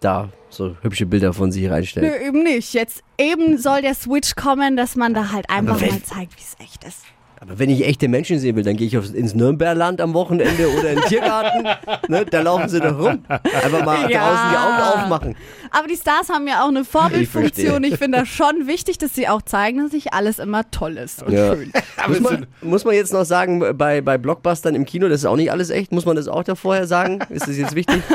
da 0.00 0.30
so 0.48 0.76
hübsche 0.82 1.06
Bilder 1.06 1.32
von 1.32 1.52
sich 1.52 1.68
reinstellt. 1.68 2.06
Nö, 2.06 2.26
eben 2.26 2.42
nicht. 2.42 2.72
Jetzt 2.74 3.02
eben 3.18 3.58
soll 3.58 3.82
der 3.82 3.94
Switch 3.94 4.34
kommen, 4.34 4.76
dass 4.76 4.96
man 4.96 5.14
da 5.14 5.32
halt 5.32 5.50
einfach 5.50 5.80
mal 5.80 6.02
zeigt, 6.02 6.36
wie 6.36 6.42
es 6.42 6.56
echt 6.58 6.84
ist. 6.84 7.02
Aber 7.40 7.58
wenn 7.58 7.68
ich 7.68 7.84
echte 7.84 8.08
Menschen 8.08 8.38
sehen 8.38 8.56
will, 8.56 8.62
dann 8.64 8.76
gehe 8.76 8.86
ich 8.86 8.96
aufs, 8.96 9.10
ins 9.10 9.34
Nürnberland 9.34 10.00
am 10.00 10.14
Wochenende 10.14 10.68
oder 10.78 10.90
in 10.90 10.96
den 10.96 11.04
Tiergarten. 11.04 11.68
ne, 12.08 12.24
da 12.24 12.40
laufen 12.40 12.68
sie 12.68 12.80
doch 12.80 12.98
rum. 12.98 13.24
Einfach 13.28 13.84
mal 13.84 14.10
Ja. 14.10 14.28
draußen 14.30 14.50
die 14.50 14.56
Augen 14.56 15.00
aufmachen. 15.02 15.36
Aber 15.70 15.88
die 15.88 15.96
Stars 15.96 16.28
haben 16.30 16.46
ja 16.48 16.64
auch 16.64 16.68
eine 16.68 16.84
Vorbildfunktion. 16.84 17.66
verstehe. 17.70 17.92
Ich, 17.92 17.98
finde 17.98 18.18
das 18.18 18.28
schon 18.28 18.66
wichtig, 18.66 18.98
dass 18.98 19.14
sie 19.14 19.28
auch 19.28 19.42
zeigen, 19.42 19.82
dass 19.82 19.92
nicht 19.92 20.12
alles 20.14 20.38
immer 20.38 20.70
toll 20.70 20.96
ist 20.96 21.22
und 21.22 21.32
Ja. 21.32 21.54
schön. 21.54 21.72
Muss 22.08 22.20
man, 22.20 22.46
muss 22.62 22.84
man 22.84 22.94
jetzt 22.94 23.12
noch 23.12 23.24
sagen, 23.24 23.62
bei, 23.76 24.00
bei 24.00 24.18
Blockbustern 24.18 24.74
im 24.74 24.84
Kino, 24.84 25.08
das 25.08 25.20
ist 25.20 25.26
auch 25.26 25.36
nicht 25.36 25.50
alles 25.50 25.70
echt. 25.70 25.90
Muss 25.92 26.04
man 26.06 26.16
das 26.16 26.28
auch 26.28 26.44
da 26.44 26.54
vorher 26.54 26.86
sagen? 26.86 27.20
Ist 27.30 27.48
das 27.48 27.56
jetzt 27.56 27.74
wichtig? 27.74 27.96
ich 28.08 28.14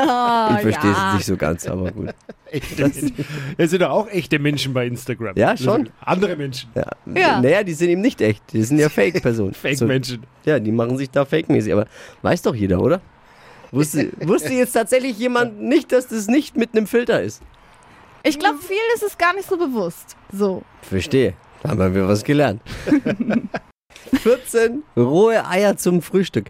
verstehe 0.62 0.92
ja. 0.92 1.08
es 1.10 1.14
nicht 1.16 1.26
so 1.26 1.36
ganz, 1.36 1.66
aber 1.66 1.90
gut. 1.90 2.10
Echte 2.50 2.82
Menschen. 2.82 3.24
Es 3.56 3.70
sind 3.70 3.80
doch 3.82 3.90
auch 3.90 4.08
echte 4.08 4.38
Menschen 4.38 4.72
bei 4.72 4.86
Instagram. 4.86 5.36
Ja, 5.36 5.52
Das 5.52 5.62
schon. 5.62 5.88
Andere 6.00 6.36
Menschen. 6.36 6.70
Ja. 6.74 6.86
Ja. 7.14 7.40
Naja, 7.40 7.62
die 7.62 7.72
sind 7.74 7.90
eben 7.90 8.00
nicht 8.00 8.20
echt. 8.20 8.42
Die 8.52 8.62
sind 8.62 8.78
ja 8.78 8.88
Fake-Personen. 8.90 9.52
So, 9.52 9.58
Fake-Menschen. 9.60 10.26
ja, 10.44 10.58
die 10.58 10.72
machen 10.72 10.96
sich 10.98 11.10
da 11.10 11.24
fake-mäßig. 11.24 11.72
Aber 11.72 11.86
weiß 12.22 12.42
doch 12.42 12.54
jeder, 12.54 12.80
oder? 12.80 13.00
Wusste, 13.72 14.10
wusste 14.20 14.52
jetzt 14.52 14.72
tatsächlich 14.72 15.18
jemand 15.18 15.60
nicht, 15.60 15.92
dass 15.92 16.08
das 16.08 16.26
nicht 16.26 16.56
mit 16.56 16.74
einem 16.74 16.86
Filter 16.86 17.22
ist? 17.22 17.40
Ich 18.22 18.38
glaube, 18.38 18.58
vielen 18.58 18.78
ist 18.96 19.02
es 19.02 19.16
gar 19.16 19.34
nicht 19.34 19.48
so 19.48 19.56
bewusst. 19.56 20.16
So. 20.32 20.62
Verstehe. 20.82 21.34
Haben 21.66 21.94
wir 21.94 22.08
was 22.08 22.24
gelernt. 22.24 22.60
14 24.22 24.82
rohe 24.96 25.46
Eier 25.46 25.76
zum 25.76 26.02
Frühstück. 26.02 26.46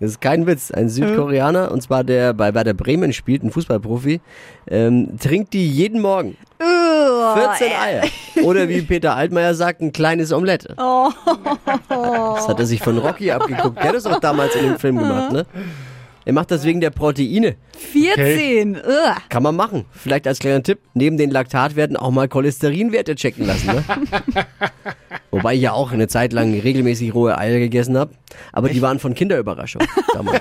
Das 0.00 0.10
ist 0.10 0.20
kein 0.20 0.46
Witz. 0.46 0.70
Ein 0.70 0.88
Südkoreaner, 0.88 1.70
und 1.70 1.82
zwar 1.82 2.04
der 2.04 2.32
bei 2.34 2.52
Werder 2.54 2.74
Bremen 2.74 3.12
spielt, 3.12 3.42
ein 3.42 3.50
Fußballprofi, 3.50 4.20
ähm, 4.68 5.18
trinkt 5.18 5.52
die 5.52 5.68
jeden 5.68 6.00
Morgen. 6.00 6.36
14 6.58 7.72
Eier. 7.72 8.02
Oder 8.44 8.68
wie 8.68 8.82
Peter 8.82 9.14
Altmaier 9.16 9.54
sagt, 9.54 9.80
ein 9.80 9.92
kleines 9.92 10.32
Omelett. 10.32 10.66
Das 10.76 12.48
hat 12.48 12.58
er 12.58 12.66
sich 12.66 12.80
von 12.80 12.98
Rocky 12.98 13.30
abgeguckt. 13.30 13.78
Der 13.78 13.88
hat 13.88 13.94
das 13.94 14.06
auch 14.06 14.20
damals 14.20 14.54
in 14.56 14.64
dem 14.64 14.78
Film 14.78 14.98
gemacht, 14.98 15.32
ne? 15.32 15.46
Er 16.24 16.32
macht 16.32 16.50
das 16.50 16.64
wegen 16.64 16.80
der 16.80 16.90
Proteine. 16.90 17.56
14. 17.92 18.76
Ugh. 18.76 18.82
Kann 19.28 19.42
man 19.42 19.56
machen. 19.56 19.84
Vielleicht 19.92 20.26
als 20.26 20.38
kleiner 20.38 20.62
Tipp, 20.62 20.78
neben 20.94 21.18
den 21.18 21.30
Laktatwerten 21.30 21.96
auch 21.96 22.10
mal 22.10 22.28
Cholesterinwerte 22.28 23.14
checken 23.14 23.46
lassen. 23.46 23.66
Ne? 23.66 23.84
Wobei 25.30 25.54
ich 25.54 25.62
ja 25.62 25.72
auch 25.72 25.92
eine 25.92 26.08
Zeit 26.08 26.32
lang 26.32 26.58
regelmäßig 26.58 27.14
rohe 27.14 27.36
Eier 27.36 27.58
gegessen 27.58 27.98
habe. 27.98 28.12
Aber 28.52 28.68
die 28.68 28.80
waren 28.80 28.98
von 28.98 29.14
Kinderüberraschung 29.14 29.82
damals. 30.14 30.40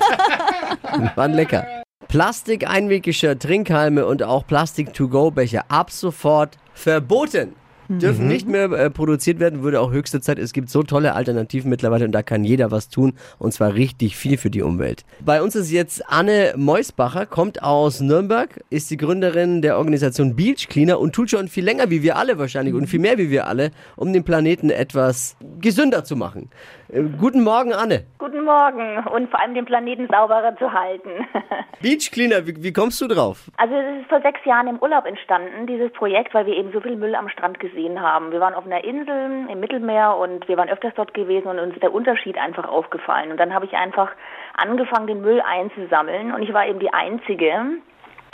Waren 1.16 1.34
lecker. 1.34 1.66
Plastik-Einweggeschirr, 2.08 3.40
Trinkhalme 3.40 4.06
und 4.06 4.24
auch 4.24 4.46
Plastik-to-go-Becher 4.46 5.66
ab 5.70 5.92
sofort 5.92 6.58
verboten. 6.74 7.56
Dürfen 7.90 8.28
nicht 8.28 8.48
mehr 8.48 8.72
äh, 8.72 8.90
produziert 8.90 9.40
werden, 9.40 9.64
würde 9.64 9.82
auch 9.82 9.92
höchste 9.92 10.22
Zeit. 10.22 10.40
Es 10.40 10.54
gibt 10.54 10.70
so 10.70 10.84
tolle 10.84 11.14
Alternativen 11.14 11.70
mittlerweile 11.70 12.06
und 12.06 12.12
da 12.12 12.24
kann 12.24 12.44
jeder 12.44 12.72
was 12.72 12.90
tun 12.90 13.14
und 13.40 13.54
zwar 13.54 13.74
richtig 13.74 14.16
viel 14.16 14.38
für 14.38 14.50
die 14.50 14.62
Umwelt. 14.62 15.04
Bei 15.24 15.42
uns 15.42 15.56
ist 15.56 15.72
jetzt 15.72 16.10
Anne 16.10 16.54
Meusbacher, 16.56 17.26
kommt 17.26 17.62
aus 17.62 18.00
Nürnberg, 18.00 18.64
ist 18.70 18.90
die 18.92 18.98
Gründerin 18.98 19.62
der 19.62 19.78
Organisation 19.78 20.36
Beach 20.36 20.68
Cleaner 20.70 21.00
und 21.00 21.14
tut 21.14 21.30
schon 21.30 21.48
viel 21.48 21.64
länger 21.64 21.90
wie 21.90 22.04
wir 22.04 22.18
alle 22.18 22.38
wahrscheinlich 22.38 22.74
und 22.74 22.88
viel 22.88 23.00
mehr 23.00 23.18
wie 23.18 23.30
wir 23.30 23.48
alle, 23.48 23.72
um 23.96 24.14
den 24.14 24.24
Planeten 24.24 24.70
etwas 24.70 25.36
gesünder 25.60 26.04
zu 26.04 26.16
machen. 26.16 26.50
Äh, 26.94 27.04
guten 27.20 27.44
Morgen, 27.44 27.74
Anne. 27.74 28.06
Guten 28.20 28.44
Morgen 28.44 29.00
und 29.08 29.30
vor 29.32 29.40
allem 29.40 29.56
den 29.56 29.66
Planeten 29.66 30.08
sauberer 30.12 30.56
zu 30.58 30.72
halten. 30.72 31.10
Beach 31.82 32.12
Cleaner, 32.12 32.46
wie, 32.46 32.56
wie 32.62 32.72
kommst 32.72 33.02
du 33.02 33.08
drauf? 33.08 33.50
Also 33.58 33.74
es 33.74 34.02
ist 34.02 34.10
vor 34.10 34.22
sechs 34.22 34.46
Jahren 34.46 34.68
im 34.68 34.78
Urlaub 34.78 35.06
entstanden, 35.06 35.66
dieses 35.66 35.92
Projekt, 35.94 36.34
weil 36.34 36.46
wir 36.46 36.56
eben 36.56 36.72
so 36.72 36.82
viel 36.82 36.96
Müll 36.96 37.16
am 37.16 37.30
Strand 37.30 37.60
gesehen 37.60 38.00
haben. 38.00 38.32
Wir 38.32 38.40
waren 38.40 38.54
auf 38.54 38.66
einer 38.66 38.84
Insel 38.84 39.48
im 39.50 39.60
Mittelmeer 39.60 40.16
und 40.18 40.48
wir 40.48 40.58
waren 40.58 40.70
öfters 40.70 40.94
dort 40.96 41.14
gewesen 41.16 41.48
und 41.48 41.60
uns 41.60 41.74
ist 41.74 41.82
der 41.82 41.94
Unterschied 41.94 42.38
einfach 42.38 42.68
aufgefallen. 42.68 43.32
Und 43.32 43.38
dann 43.38 43.54
habe 43.54 43.66
ich 43.66 43.74
einfach 43.74 44.12
angefangen, 44.56 45.08
den 45.08 45.22
Müll 45.22 45.42
einzusammeln 45.42 46.32
und 46.32 46.44
ich 46.44 46.54
war 46.54 46.68
eben 46.68 46.80
die 46.80 46.94
Einzige. 46.94 47.54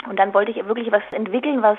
Und 0.06 0.18
dann 0.18 0.34
wollte 0.34 0.50
ich 0.50 0.66
wirklich 0.66 0.92
was 0.92 1.02
entwickeln, 1.12 1.62
was 1.62 1.78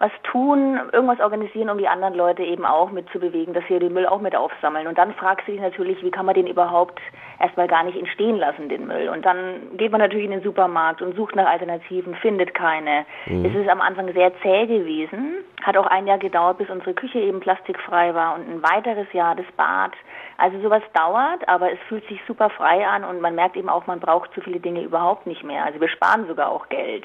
was 0.00 0.10
tun, 0.22 0.80
irgendwas 0.92 1.20
organisieren, 1.20 1.68
um 1.68 1.76
die 1.76 1.86
anderen 1.86 2.14
Leute 2.14 2.42
eben 2.42 2.64
auch 2.64 2.90
mitzubewegen, 2.90 3.52
dass 3.52 3.62
sie 3.68 3.78
den 3.78 3.92
Müll 3.92 4.06
auch 4.06 4.22
mit 4.22 4.34
aufsammeln. 4.34 4.86
Und 4.86 4.96
dann 4.96 5.12
fragst 5.12 5.46
du 5.46 5.52
dich 5.52 5.60
natürlich, 5.60 6.02
wie 6.02 6.10
kann 6.10 6.24
man 6.24 6.34
den 6.34 6.46
überhaupt 6.46 6.98
erstmal 7.38 7.68
gar 7.68 7.84
nicht 7.84 7.98
entstehen 7.98 8.38
lassen, 8.38 8.70
den 8.70 8.86
Müll. 8.86 9.10
Und 9.10 9.26
dann 9.26 9.76
geht 9.76 9.92
man 9.92 10.00
natürlich 10.00 10.24
in 10.24 10.30
den 10.30 10.42
Supermarkt 10.42 11.02
und 11.02 11.16
sucht 11.16 11.36
nach 11.36 11.46
Alternativen, 11.46 12.14
findet 12.14 12.54
keine. 12.54 13.04
Es 13.26 13.54
ist 13.54 13.68
am 13.68 13.82
Anfang 13.82 14.10
sehr 14.14 14.32
zäh 14.40 14.66
gewesen, 14.66 15.44
hat 15.62 15.76
auch 15.76 15.86
ein 15.86 16.06
Jahr 16.06 16.18
gedauert, 16.18 16.56
bis 16.56 16.70
unsere 16.70 16.94
Küche 16.94 17.18
eben 17.18 17.40
plastikfrei 17.40 18.14
war 18.14 18.36
und 18.36 18.48
ein 18.48 18.62
weiteres 18.62 19.12
Jahr 19.12 19.34
das 19.34 19.46
Bad. 19.58 19.92
Also 20.38 20.58
sowas 20.60 20.82
dauert, 20.94 21.46
aber 21.46 21.70
es 21.72 21.78
fühlt 21.88 22.08
sich 22.08 22.18
super 22.26 22.48
frei 22.48 22.86
an 22.86 23.04
und 23.04 23.20
man 23.20 23.34
merkt 23.34 23.54
eben 23.54 23.68
auch, 23.68 23.86
man 23.86 24.00
braucht 24.00 24.32
zu 24.32 24.40
viele 24.40 24.60
Dinge 24.60 24.80
überhaupt 24.80 25.26
nicht 25.26 25.44
mehr. 25.44 25.66
Also 25.66 25.78
wir 25.78 25.88
sparen 25.88 26.26
sogar 26.26 26.50
auch 26.50 26.70
Geld. 26.70 27.04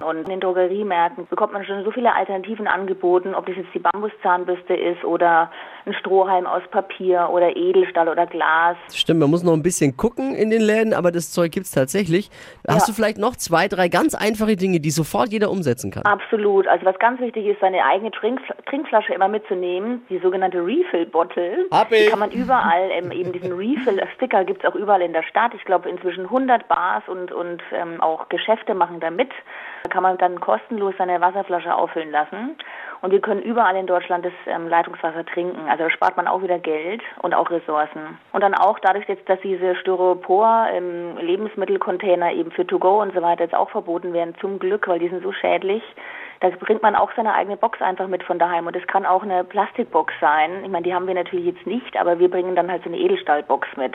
Und 0.00 0.18
in 0.18 0.24
den 0.24 0.40
Drogeriemärkten 0.40 1.26
bekommt 1.28 1.52
man 1.52 1.64
schon 1.64 1.84
so 1.84 1.90
viele 1.90 2.14
Alternativen 2.14 2.66
angeboten, 2.66 3.34
ob 3.34 3.46
das 3.46 3.56
jetzt 3.56 3.74
die 3.74 3.78
Bambuszahnbürste 3.78 4.74
ist 4.74 5.04
oder 5.04 5.50
ein 5.88 5.94
Strohhalm 5.94 6.46
aus 6.46 6.62
Papier 6.70 7.28
oder 7.32 7.56
Edelstahl 7.56 8.08
oder 8.08 8.26
Glas. 8.26 8.76
Stimmt, 8.92 9.20
man 9.20 9.30
muss 9.30 9.42
noch 9.42 9.54
ein 9.54 9.62
bisschen 9.62 9.96
gucken 9.96 10.34
in 10.34 10.50
den 10.50 10.60
Läden, 10.62 10.92
aber 10.94 11.10
das 11.10 11.32
Zeug 11.32 11.52
gibt's 11.52 11.70
tatsächlich. 11.70 12.30
Hast 12.68 12.86
Ja. 12.86 12.92
du 12.92 12.92
vielleicht 12.92 13.18
noch 13.18 13.36
zwei, 13.36 13.68
drei 13.68 13.88
ganz 13.88 14.14
einfache 14.14 14.56
Dinge, 14.56 14.80
die 14.80 14.90
sofort 14.90 15.28
jeder 15.30 15.50
umsetzen 15.50 15.90
kann? 15.90 16.04
Absolut. 16.04 16.66
Also 16.68 16.84
was 16.84 16.98
ganz 16.98 17.20
wichtig 17.20 17.46
ist, 17.46 17.60
seine 17.60 17.84
eigene 17.84 18.10
Trink 18.10 18.40
Trinkflasche 18.66 19.14
immer 19.14 19.28
mitzunehmen, 19.28 20.02
die 20.10 20.18
sogenannte 20.18 20.58
Refill-Bottle. 20.64 21.66
Die 21.90 22.06
kann 22.10 22.18
man 22.18 22.30
überall, 22.30 22.90
ähm, 22.92 23.10
eben 23.12 23.32
diesen 23.32 23.52
Refill-Sticker 23.52 24.44
gibt's 24.44 24.64
auch 24.64 24.74
überall 24.74 25.00
in 25.02 25.12
der 25.12 25.22
Stadt. 25.22 25.52
Ich 25.54 25.64
glaube 25.64 25.88
inzwischen 25.88 26.24
100 26.24 26.68
Bars 26.68 27.02
und, 27.08 27.32
und 27.32 27.62
ähm, 27.72 28.00
auch 28.00 28.28
Geschäfte 28.28 28.74
machen 28.74 29.00
da 29.00 29.10
mit. 29.10 29.30
Da 29.84 29.88
kann 29.90 30.02
man 30.02 30.18
dann 30.18 30.40
kostenlos 30.40 30.94
seine 30.98 31.20
Wasserflasche 31.20 31.74
auffüllen 31.74 32.10
lassen. 32.10 32.56
Und 33.00 33.12
wir 33.12 33.20
können 33.20 33.42
überall 33.42 33.76
in 33.76 33.86
Deutschland 33.86 34.24
das 34.24 34.32
ähm, 34.46 34.68
Leitungswasser 34.68 35.24
trinken. 35.24 35.68
Also 35.68 35.84
da 35.84 35.90
spart 35.90 36.16
man 36.16 36.26
auch 36.26 36.42
wieder 36.42 36.58
Geld 36.58 37.00
und 37.22 37.34
auch 37.34 37.50
Ressourcen. 37.50 38.18
Und 38.32 38.42
dann 38.42 38.54
auch 38.54 38.78
dadurch 38.80 39.08
jetzt, 39.08 39.28
dass 39.28 39.40
diese 39.40 39.76
Styropor 39.76 40.68
ähm, 40.72 41.16
Lebensmittelcontainer 41.18 42.32
eben 42.32 42.50
für 42.50 42.66
To-Go 42.66 43.00
und 43.00 43.14
so 43.14 43.22
weiter 43.22 43.44
jetzt 43.44 43.54
auch 43.54 43.70
verboten 43.70 44.12
werden, 44.12 44.34
zum 44.40 44.58
Glück, 44.58 44.88
weil 44.88 44.98
die 44.98 45.08
sind 45.08 45.22
so 45.22 45.32
schädlich. 45.32 45.82
Da 46.40 46.50
bringt 46.50 46.82
man 46.82 46.94
auch 46.94 47.10
seine 47.16 47.34
eigene 47.34 47.56
Box 47.56 47.80
einfach 47.82 48.06
mit 48.06 48.22
von 48.22 48.38
daheim. 48.38 48.66
Und 48.66 48.76
das 48.76 48.86
kann 48.86 49.06
auch 49.06 49.22
eine 49.22 49.44
Plastikbox 49.44 50.12
sein. 50.20 50.64
Ich 50.64 50.70
meine, 50.70 50.84
die 50.84 50.94
haben 50.94 51.06
wir 51.06 51.14
natürlich 51.14 51.46
jetzt 51.46 51.66
nicht, 51.66 51.96
aber 51.96 52.18
wir 52.18 52.30
bringen 52.30 52.54
dann 52.54 52.70
halt 52.70 52.84
so 52.84 52.90
eine 52.90 52.98
Edelstahlbox 52.98 53.66
mit. 53.76 53.94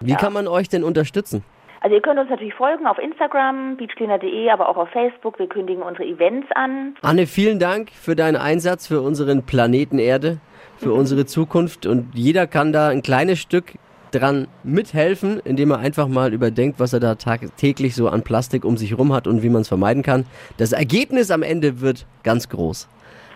Wie 0.00 0.14
kann 0.14 0.32
man 0.32 0.46
euch 0.46 0.68
denn 0.68 0.84
unterstützen? 0.84 1.44
Also 1.86 1.94
ihr 1.94 2.02
könnt 2.02 2.18
uns 2.18 2.28
natürlich 2.28 2.54
folgen 2.54 2.84
auf 2.88 2.98
Instagram, 2.98 3.76
beachcleaner.de, 3.76 4.50
aber 4.50 4.68
auch 4.68 4.76
auf 4.76 4.88
Facebook. 4.88 5.38
Wir 5.38 5.46
kündigen 5.46 5.84
unsere 5.84 6.04
Events 6.04 6.48
an. 6.56 6.96
Anne, 7.00 7.28
vielen 7.28 7.60
Dank 7.60 7.92
für 7.92 8.16
deinen 8.16 8.34
Einsatz 8.34 8.88
für 8.88 9.00
unseren 9.02 9.46
Planeten 9.46 10.00
Erde, 10.00 10.38
für 10.78 10.92
unsere 10.92 11.26
Zukunft. 11.26 11.86
Und 11.86 12.08
jeder 12.12 12.48
kann 12.48 12.72
da 12.72 12.88
ein 12.88 13.02
kleines 13.02 13.38
Stück 13.38 13.74
dran 14.10 14.48
mithelfen, 14.64 15.38
indem 15.44 15.70
er 15.70 15.78
einfach 15.78 16.08
mal 16.08 16.34
überdenkt, 16.34 16.80
was 16.80 16.92
er 16.92 16.98
da 16.98 17.14
tagtäglich 17.14 17.94
so 17.94 18.08
an 18.08 18.24
Plastik 18.24 18.64
um 18.64 18.76
sich 18.76 18.98
rum 18.98 19.12
hat 19.12 19.28
und 19.28 19.44
wie 19.44 19.48
man 19.48 19.60
es 19.60 19.68
vermeiden 19.68 20.02
kann. 20.02 20.26
Das 20.56 20.72
Ergebnis 20.72 21.30
am 21.30 21.44
Ende 21.44 21.80
wird 21.80 22.04
ganz 22.24 22.48
groß. 22.48 22.88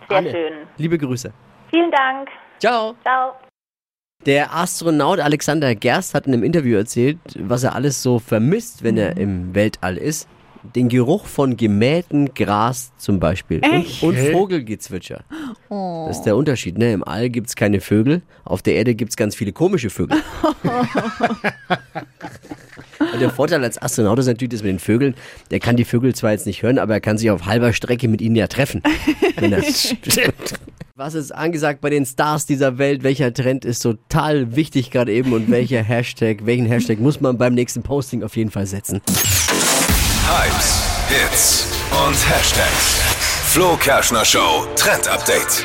Sehr 0.08 0.18
Anne, 0.18 0.30
schön. 0.32 0.52
liebe 0.76 0.98
Grüße. 0.98 1.32
Vielen 1.70 1.92
Dank. 1.92 2.28
Ciao. 2.58 2.96
Ciao. 3.04 3.34
Der 4.26 4.54
Astronaut 4.54 5.18
Alexander 5.18 5.74
Gerst 5.74 6.12
hat 6.12 6.26
in 6.26 6.34
einem 6.34 6.42
Interview 6.42 6.76
erzählt, 6.76 7.18
was 7.38 7.62
er 7.64 7.74
alles 7.74 8.02
so 8.02 8.18
vermisst, 8.18 8.82
wenn 8.82 8.98
er 8.98 9.16
im 9.16 9.54
Weltall 9.54 9.96
ist. 9.96 10.28
Den 10.74 10.90
Geruch 10.90 11.24
von 11.24 11.56
gemähtem 11.56 12.34
Gras 12.34 12.92
zum 12.98 13.18
Beispiel. 13.18 13.62
Echt? 13.62 14.02
Und, 14.02 14.18
und 14.18 14.32
Vogelgezwitscher. 14.32 15.24
Das 15.70 16.18
ist 16.18 16.24
der 16.24 16.36
Unterschied. 16.36 16.76
Ne? 16.76 16.92
Im 16.92 17.02
All 17.02 17.30
gibt 17.30 17.48
es 17.48 17.56
keine 17.56 17.80
Vögel, 17.80 18.20
auf 18.44 18.60
der 18.60 18.74
Erde 18.74 18.94
gibt 18.94 19.12
es 19.12 19.16
ganz 19.16 19.34
viele 19.34 19.52
komische 19.52 19.88
Vögel. 19.88 20.18
Und 23.12 23.20
der 23.20 23.30
Vorteil 23.30 23.64
als 23.64 23.80
Astronaut 23.80 24.18
ist 24.18 24.26
natürlich, 24.26 24.50
dass 24.50 24.62
mit 24.62 24.70
den 24.70 24.78
Vögeln, 24.78 25.14
der 25.50 25.58
kann 25.58 25.76
die 25.76 25.84
Vögel 25.84 26.14
zwar 26.14 26.32
jetzt 26.32 26.46
nicht 26.46 26.62
hören, 26.62 26.78
aber 26.78 26.94
er 26.94 27.00
kann 27.00 27.18
sich 27.18 27.30
auf 27.30 27.46
halber 27.46 27.72
Strecke 27.72 28.08
mit 28.08 28.20
ihnen 28.20 28.36
ja 28.36 28.46
treffen. 28.46 28.82
Wenn 29.36 29.52
er 29.52 29.62
Was 31.00 31.14
ist 31.14 31.32
angesagt 31.32 31.80
bei 31.80 31.88
den 31.88 32.04
Stars 32.04 32.44
dieser 32.44 32.76
Welt? 32.76 33.02
Welcher 33.02 33.32
Trend 33.32 33.64
ist 33.64 33.78
total 33.78 34.54
wichtig 34.54 34.90
gerade 34.90 35.10
eben 35.10 35.32
und 35.32 35.50
welcher 35.50 35.82
Hashtag, 35.82 36.44
welchen 36.44 36.66
Hashtag 36.66 37.00
muss 37.00 37.22
man 37.22 37.38
beim 37.38 37.54
nächsten 37.54 37.82
Posting 37.82 38.22
auf 38.22 38.36
jeden 38.36 38.50
Fall 38.50 38.66
setzen? 38.66 39.00
Hypes, 40.28 40.84
Hits 41.08 41.68
und 42.06 42.14
Hashtags. 42.28 43.00
Flo 43.46 43.78
Kerschner 43.78 44.26
Show 44.26 44.66
Trend 44.76 45.08
Update. 45.08 45.64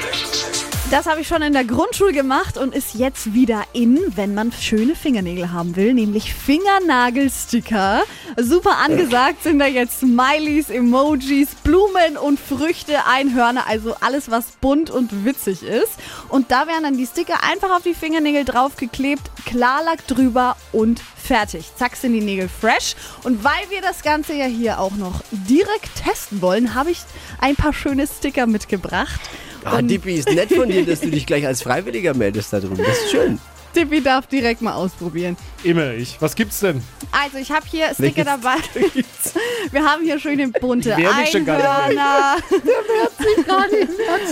Das 0.96 1.08
habe 1.08 1.20
ich 1.20 1.28
schon 1.28 1.42
in 1.42 1.52
der 1.52 1.66
Grundschule 1.66 2.14
gemacht 2.14 2.58
und 2.58 2.74
ist 2.74 2.94
jetzt 2.94 3.34
wieder 3.34 3.64
in, 3.74 4.00
wenn 4.16 4.34
man 4.34 4.54
schöne 4.54 4.96
Fingernägel 4.96 5.52
haben 5.52 5.76
will, 5.76 5.94
nämlich 5.94 6.34
Fingernagelsticker. 6.34 8.04
Super 8.38 8.78
angesagt 8.78 9.44
sind 9.44 9.60
da 9.60 9.66
jetzt 9.66 10.00
Smileys, 10.00 10.70
Emojis, 10.70 11.50
Blumen 11.66 12.16
und 12.16 12.40
Früchte, 12.40 13.06
Einhörner, 13.08 13.68
also 13.68 13.96
alles, 14.00 14.32
was 14.32 14.52
bunt 14.62 14.90
und 14.90 15.26
witzig 15.26 15.64
ist. 15.64 15.92
Und 16.30 16.50
da 16.50 16.66
werden 16.66 16.84
dann 16.84 16.98
die 16.98 17.08
Sticker 17.08 17.44
einfach 17.44 17.76
auf 17.76 17.84
die 17.84 17.94
Fingernägel 17.94 18.46
draufgeklebt, 18.46 19.30
Klarlack 19.46 20.08
drüber 20.08 20.56
und 20.72 21.02
fertig. 21.02 21.72
Zack 21.76 21.98
sind 21.98 22.14
die 22.14 22.22
Nägel 22.22 22.48
fresh. 22.48 22.96
Und 23.24 23.44
weil 23.44 23.70
wir 23.70 23.82
das 23.82 24.02
Ganze 24.02 24.34
ja 24.34 24.46
hier 24.46 24.80
auch 24.80 24.96
noch 24.96 25.24
direkt 25.32 25.94
testen 26.06 26.42
wollen, 26.42 26.74
habe 26.74 26.92
ich 26.92 27.00
ein 27.42 27.58
paar 27.58 27.74
schöne 27.74 28.08
Sticker 28.08 28.48
mitgebracht. 28.48 29.20
Ah, 29.66 29.82
Dippi, 29.82 30.14
ist 30.16 30.30
nett 30.30 30.54
von 30.54 30.70
dir, 30.70 30.86
dass 30.86 31.02
du 31.02 31.10
dich 31.10 31.26
gleich 31.26 31.46
als 31.46 31.64
Freiwilliger 31.64 32.14
meldest 32.14 32.54
da 32.54 32.60
drüben. 32.60 32.78
Das 32.78 32.98
ist 32.98 33.12
schön. 33.12 33.40
Tippi 33.76 34.02
darf 34.02 34.28
direkt 34.28 34.62
mal 34.62 34.74
ausprobieren. 34.74 35.36
Immer 35.64 35.92
ich. 35.94 36.16
Was 36.22 36.36
gibt's 36.36 36.62
denn? 36.62 36.82
Also, 37.12 37.38
ich 37.38 37.52
habe 37.52 37.66
hier 37.70 37.94
Sticker 37.94 38.24
dabei. 38.24 38.56
Wir 39.72 39.84
haben 39.84 40.04
hier 40.04 40.18
schöne 40.18 40.48
bunte 40.48 40.96
Die 40.96 41.04
werden 41.04 41.28
schon 41.30 41.46
gar 41.46 41.58
nicht 41.58 42.00
Einhörner. 42.00 42.38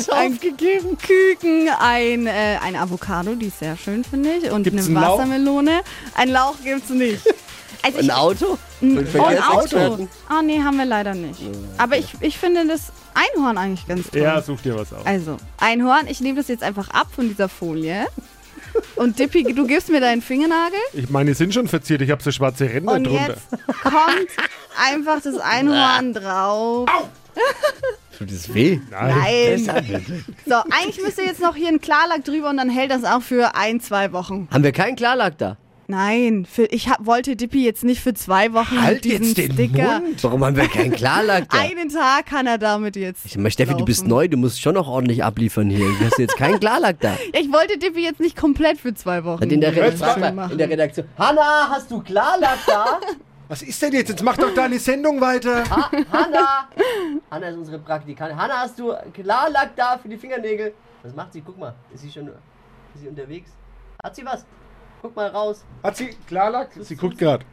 ein 0.14 0.40
Küken, 0.40 1.70
ein, 1.78 2.28
äh, 2.28 2.58
ein 2.62 2.76
Avocado, 2.76 3.36
die 3.36 3.48
ist 3.48 3.60
sehr 3.60 3.76
schön, 3.76 4.04
finde 4.04 4.30
ich. 4.36 4.50
Und 4.52 4.64
Gibt's 4.64 4.88
eine? 4.88 5.02
Wassermelone. 5.02 5.82
Ein 6.16 6.30
Lauch 6.30 6.56
gibt's 6.64 6.90
nicht. 6.90 7.20
Also 7.82 7.98
Ein 7.98 8.06
ich, 8.06 8.14
Auto? 8.14 8.58
oh, 8.82 9.26
ein 9.26 9.44
Auto. 9.44 10.08
Ah, 10.30 10.42
nee, 10.42 10.62
haben 10.62 10.78
wir 10.78 10.86
leider 10.86 11.14
nicht. 11.16 11.42
Aber 11.78 11.98
ich, 11.98 12.14
ich 12.22 12.38
finde 12.38 12.66
das 12.66 12.94
Einhorn 13.14 13.58
eigentlich 13.58 13.88
ganz 13.88 14.10
toll. 14.10 14.22
Ja, 14.22 14.42
such 14.42 14.62
dir 14.62 14.76
was 14.78 14.94
aus. 14.94 15.06
Also, 15.06 15.38
Einhorn, 15.58 16.08
ich 16.08 16.20
nehme 16.22 16.38
das 16.38 16.48
jetzt 16.48 16.64
einfach 16.64 16.90
ab 16.90 17.08
von 17.16 17.28
dieser 17.28 17.50
Folie. 17.50 18.08
Und 18.96 19.20
Dippi, 19.20 19.44
du 19.54 19.68
gibst 19.68 19.90
mir 19.90 20.00
deinen 20.00 20.22
Fingernagel. 20.22 20.80
Ich 20.94 21.10
meine, 21.10 21.32
die 21.32 21.36
sind 21.36 21.54
schon 21.54 21.68
verziert. 21.68 22.02
Ich 22.02 22.10
habe 22.10 22.24
so 22.24 22.32
schwarze 22.32 22.66
Ränder 22.66 22.94
Und 22.94 23.04
drunter. 23.06 23.28
jetzt 23.28 23.50
kommt 23.84 24.28
einfach 24.92 25.22
das 25.22 25.38
Einhorn 25.38 26.14
drauf. 26.14 26.90
Tut 28.18 28.32
das 28.32 28.54
weh? 28.54 28.80
Nein. 28.92 29.70
So, 30.46 30.56
eigentlich 30.56 31.02
müsste 31.04 31.24
jetzt 31.24 31.40
noch 31.42 31.56
hier 31.56 31.68
ein 31.70 31.82
Klarlack 31.82 32.24
drüber 32.26 32.50
und 32.50 32.58
dann 32.58 32.70
hält 32.70 32.92
das 32.92 33.04
auch 33.04 33.22
für 33.22 33.56
ein, 33.56 33.80
zwei 33.80 34.12
Wochen. 34.12 34.48
Haben 34.52 34.64
wir 34.64 34.72
keinen 34.72 34.96
Klarlack 34.96 35.38
da? 35.38 35.58
Nein, 35.88 36.46
für, 36.46 36.64
ich 36.66 36.90
hab, 36.90 37.06
wollte 37.06 37.36
Dippi 37.36 37.64
jetzt 37.66 37.84
nicht 37.84 38.02
für 38.02 38.14
zwei 38.14 38.54
Wochen 38.54 38.82
Halt 38.82 39.04
diesen 39.04 39.26
jetzt 39.26 39.38
den 39.38 39.52
Sticker. 39.52 40.00
Mund. 40.00 40.24
Warum 40.24 40.44
haben 40.46 40.56
wir 40.56 40.68
keinen 40.68 40.92
Klarlack 40.92 41.50
da? 41.50 41.60
Einen 41.60 41.90
Tag 41.90 42.26
kann 42.28 42.48
er 42.48 42.58
damit 42.58 42.96
jetzt. 42.96 43.26
Ich 43.26 43.36
meine, 43.38 43.52
Steffi, 43.52 43.76
du 43.76 43.84
bist 43.86 44.02
laufen. 44.02 44.10
neu, 44.10 44.28
du 44.28 44.38
musst 44.38 44.62
schon 44.62 44.76
noch 44.76 44.88
ordentlich 44.88 45.24
abliefern 45.24 45.70
hier. 45.70 45.86
Du 46.00 46.06
hast 46.06 46.18
jetzt 46.20 46.38
keinen 46.38 46.60
Klarlack 46.60 47.00
da. 47.00 47.18
Ja, 47.34 47.40
Ich 47.42 47.52
wollte 47.52 47.78
Dippi 47.78 48.02
jetzt 48.04 48.20
nicht 48.20 48.36
komplett 48.38 48.78
für 48.80 48.94
zwei 48.94 49.24
Wochen. 49.24 49.44
In 49.44 49.62
der, 49.62 49.76
Redaktion, 49.76 50.36
machen. 50.36 50.52
in 50.52 50.58
der 50.58 50.70
Redaktion. 50.70 51.08
Hanna, 51.18 51.70
hast 51.70 51.90
du 51.92 52.02
Klarlack 52.02 52.60
da? 52.68 53.00
Was 53.50 53.62
ist 53.62 53.82
denn 53.82 53.94
jetzt? 53.94 54.10
Jetzt 54.10 54.24
mach 54.24 54.38
doch 54.38 54.54
deine 54.54 54.80
Sendung 54.80 55.20
weiter. 55.22 55.64
Ha 55.70 55.92
Hanna! 56.12 56.70
Hanna 57.30 57.48
ist 57.50 57.58
unsere 57.58 57.78
Praktikantin. 57.80 58.38
Hanna, 58.38 58.62
hast 58.62 58.80
du 58.80 58.94
Klarlack 59.14 59.76
da 59.76 59.98
für 60.02 60.08
die 60.10 60.18
Fingernägel? 60.18 60.74
Was 61.04 61.14
macht 61.14 61.34
sie? 61.34 61.42
Guck 61.42 61.60
mal. 61.60 61.76
Ist 61.94 62.02
sie 62.02 62.12
schon 62.12 62.28
ist 62.28 63.02
sie 63.02 63.08
unterwegs? 63.08 63.52
Hat 64.04 64.16
sie 64.16 64.26
was? 64.26 64.46
Guck 65.04 65.16
mal 65.18 65.28
raus. 65.28 65.64
Hat 65.84 65.98
sie 65.98 66.12
Klarlack? 66.28 66.70
Sie 66.80 66.96
guckt 66.96 67.18
gerade. 67.18 67.44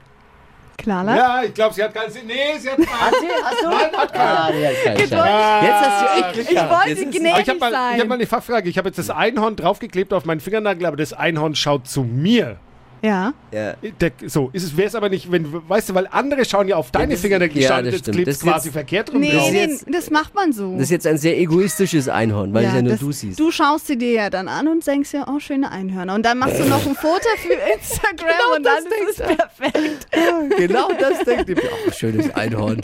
Klarlack? 0.79 1.17
Ja, 1.17 1.43
ich 1.43 1.53
glaube, 1.53 1.75
sie 1.75 1.83
hat 1.83 1.93
keinen 1.93 2.11
Sinn. 2.11 2.27
Nee, 2.27 2.57
sie 2.59 2.71
hat 2.71 2.79
Hat 2.79 3.15
sie? 3.21 3.27
Hast 3.45 3.61
du? 3.63 3.69
Nein, 3.69 3.93
hat 3.93 4.13
keinen. 4.15 4.29
Ah, 4.39 4.51
keinen 4.85 4.99
Jetzt 4.99 5.13
hast 5.13 6.03
du 6.03 6.21
echt 6.23 6.33
Glück 6.33 6.45
Ich 6.49 6.55
gehabt. 6.55 6.71
wollte 6.71 6.89
Jetzt 6.91 6.99
ist- 7.03 7.11
gnädig 7.11 7.33
Aber 7.33 7.41
ich 7.43 7.49
habe 7.51 7.59
mal, 7.59 7.71
sein. 7.73 8.01
hab 8.01 8.07
mal 8.09 8.15
eine 8.15 8.27
Fachfrage. 8.27 8.71
Ich 8.71 8.79
habe 8.79 8.89
jetzt 8.89 8.99
das 8.99 9.11
Einhorn 9.11 9.57
draufgeklebt 9.57 10.13
auf 10.15 10.25
meinen 10.25 10.41
Fingernagel, 10.41 10.87
aber 10.87 10.97
das 10.97 11.13
Einhorn 11.13 11.55
schaut 11.57 11.89
zu 11.89 12.03
mir. 12.05 12.57
Ja. 13.03 13.33
Ja. 13.53 13.75
Der, 14.01 14.13
so, 14.27 14.51
ist 14.53 14.63
es 14.65 14.77
wäre 14.77 14.89
es 14.89 14.95
aber 14.95 15.09
nicht, 15.09 15.31
wenn 15.33 15.47
weißt 15.69 15.89
du, 15.89 15.95
weil 15.95 16.07
andere 16.11 16.45
schauen 16.45 16.69
ja 16.69 16.77
auf 16.77 16.91
deine 16.91 17.13
das- 17.13 17.21
Fingernägel, 17.23 17.63
ja, 17.63 17.69
schauen, 17.69 17.85
das 17.87 17.99
stimmt. 17.99 18.15
klebt 18.17 18.29
Das 18.29 18.41
quasi 18.41 18.69
jetzt- 18.69 18.73
verkehrt 18.75 19.13
rum 19.13 19.21
Nee, 19.21 19.33
drauf. 19.33 19.53
jetzt- 19.53 19.87
das 19.91 20.11
macht 20.11 20.35
man 20.35 20.53
so. 20.53 20.73
Das 20.75 20.83
ist 20.85 20.91
jetzt 20.91 21.07
ein 21.07 21.17
sehr 21.19 21.39
egoistisches 21.39 22.09
Einhorn, 22.09 22.53
weil 22.53 22.67
es 22.67 22.75
ja 22.75 22.83
nur 22.83 22.93
das- 22.93 23.01
du 23.01 23.11
siehst. 23.13 23.41
Du 23.41 23.51
schaust 23.51 23.87
sie 23.87 23.97
dir 23.97 24.13
ja 24.13 24.31
dann 24.31 24.49
an 24.49 24.69
und 24.69 24.87
denkst 24.87 25.13
ja, 25.15 25.27
oh, 25.29 25.39
schöne 25.39 25.71
Einhörner. 25.71 26.15
Und 26.15 26.25
dann 26.25 26.39
machst 26.39 26.59
du 26.61 26.65
noch 26.65 26.85
ein 26.87 26.95
Foto 26.95 27.29
für 27.39 27.53
Instagram 27.75 28.57
und 28.57 28.67
dann 28.67 28.85
ist 29.09 29.19
es 29.21 29.27
perfekt. 29.27 30.07
genau 30.59 30.89
das 30.99 31.25
denkt 31.25 31.49
ihr. 31.49 31.57
Ach, 31.89 31.93
schönes 31.95 32.35
Einhorn. 32.35 32.81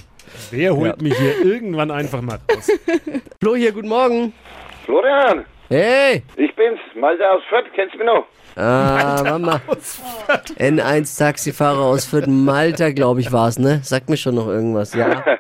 Wer 0.51 0.77
holt 0.77 1.01
mich 1.03 1.17
hier 1.19 1.45
irgendwann 1.45 1.91
einfach 1.91 2.21
mal 2.23 2.39
raus? 2.51 2.69
Flo 3.41 3.55
hier, 3.57 3.73
guten 3.73 3.89
Morgen. 3.89 4.33
Florian, 4.85 5.45
Hey! 5.69 6.23
ich 6.37 6.55
bin's, 6.55 6.79
Malte 6.95 7.29
aus 7.29 7.43
Fürth, 7.49 7.67
kennst 7.75 7.95
du 7.95 7.99
mich 7.99 8.07
noch? 8.07 8.27
Ah, 8.57 9.21
Mama. 9.25 9.61
N1 10.59 11.19
Taxifahrer 11.19 11.83
aus 11.83 12.07
Fürth, 12.07 12.29
Malta, 12.29 12.91
glaube 12.91 13.21
ich, 13.21 13.33
war's, 13.33 13.59
ne? 13.59 13.81
Sagt 13.83 14.09
mir 14.09 14.17
schon 14.17 14.37
noch 14.37 14.49
irgendwas, 14.49 14.95
ja. 14.95 15.25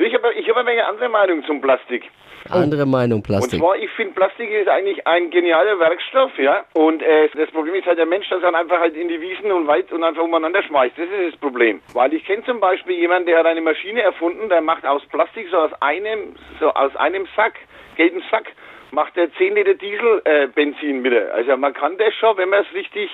Ich 0.00 0.14
habe 0.14 0.32
ich 0.34 0.48
hab 0.48 0.56
eine 0.56 0.84
andere 0.86 1.08
Meinung 1.08 1.44
zum 1.44 1.60
Plastik. 1.60 2.04
Andere 2.50 2.86
Meinung, 2.86 3.18
Und 3.18 3.24
Plastik. 3.26 3.58
zwar, 3.58 3.76
ich 3.76 3.90
finde, 3.90 4.14
Plastik 4.14 4.48
ist 4.48 4.68
eigentlich 4.68 5.04
ein 5.08 5.28
genialer 5.30 5.78
Werkstoff, 5.80 6.30
ja. 6.38 6.64
Und 6.74 7.02
äh, 7.02 7.28
das 7.36 7.50
Problem 7.50 7.74
ist 7.74 7.84
halt 7.84 7.98
der 7.98 8.06
Mensch, 8.06 8.28
das 8.30 8.40
dann 8.40 8.54
einfach 8.54 8.78
halt 8.78 8.94
in 8.96 9.08
die 9.08 9.20
Wiesen 9.20 9.50
und 9.50 9.66
Wald 9.66 9.90
und 9.92 10.04
einfach 10.04 10.22
umeinander 10.22 10.62
schmeißt. 10.62 10.96
Das 10.96 11.04
ist 11.06 11.32
das 11.34 11.40
Problem. 11.40 11.80
Weil 11.94 12.14
ich 12.14 12.24
kenne 12.24 12.44
zum 12.44 12.60
Beispiel 12.60 12.96
jemanden, 12.96 13.26
der 13.26 13.38
hat 13.40 13.46
eine 13.46 13.60
Maschine 13.60 14.00
erfunden, 14.02 14.48
der 14.48 14.60
macht 14.60 14.86
aus 14.86 15.04
Plastik 15.06 15.48
so 15.50 15.56
aus 15.58 15.72
einem, 15.80 16.36
so 16.60 16.70
aus 16.70 16.94
einem 16.96 17.26
Sack, 17.34 17.54
gelben 17.96 18.22
Sack, 18.30 18.46
macht 18.90 19.16
er 19.16 19.32
10 19.34 19.54
Liter 19.54 19.74
Diesel 19.74 20.22
äh, 20.24 20.46
Benzin 20.48 21.02
mit. 21.02 21.12
Also 21.32 21.56
man 21.56 21.74
kann 21.74 21.96
das 21.98 22.14
schon, 22.14 22.36
wenn 22.36 22.48
man 22.48 22.64
es 22.64 22.74
richtig 22.74 23.10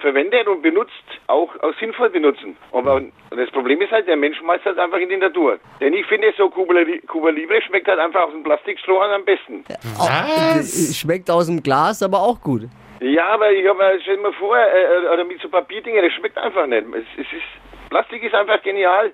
verwendet 0.00 0.48
und 0.48 0.62
benutzt, 0.62 0.90
auch, 1.28 1.48
auch 1.62 1.72
sinnvoll 1.78 2.10
benutzen. 2.10 2.56
Aber 2.72 3.00
das 3.30 3.50
Problem 3.52 3.80
ist 3.82 3.92
halt, 3.92 4.08
der 4.08 4.16
Mensch 4.16 4.36
schmeißt 4.38 4.66
das 4.66 4.76
einfach 4.76 4.98
in 4.98 5.08
die 5.08 5.16
Natur. 5.16 5.58
Denn 5.80 5.92
ich 5.94 6.04
finde, 6.06 6.32
so 6.36 6.50
Cuba, 6.50 6.74
Li- 6.74 7.00
Cuba 7.06 7.30
Libre 7.30 7.62
schmeckt 7.62 7.86
halt 7.86 8.00
einfach 8.00 8.22
aus 8.24 8.32
dem 8.32 8.42
Plastikstrohhalm 8.42 9.12
am 9.12 9.24
besten. 9.24 9.64
Äh, 9.68 10.62
Schmeckt 10.92 11.30
aus 11.30 11.46
dem 11.46 11.62
Glas, 11.62 12.02
aber 12.02 12.18
auch 12.20 12.40
gut. 12.40 12.62
Ja, 13.00 13.28
aber 13.28 13.50
ich 13.52 13.66
habe 13.66 13.98
stell 14.02 14.16
dir 14.16 14.22
mal 14.22 14.32
vor, 14.32 14.56
äh, 14.56 15.06
oder 15.12 15.24
mit 15.24 15.40
so 15.40 15.48
Papierdingen, 15.48 16.02
das 16.04 16.12
schmeckt 16.14 16.36
einfach 16.38 16.66
nicht. 16.66 16.84
Es, 16.94 17.24
es 17.24 17.32
ist, 17.32 17.88
Plastik 17.90 18.22
ist 18.24 18.34
einfach 18.34 18.60
genial. 18.62 19.12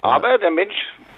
Aber 0.00 0.38
der 0.38 0.50
Mensch 0.50 0.74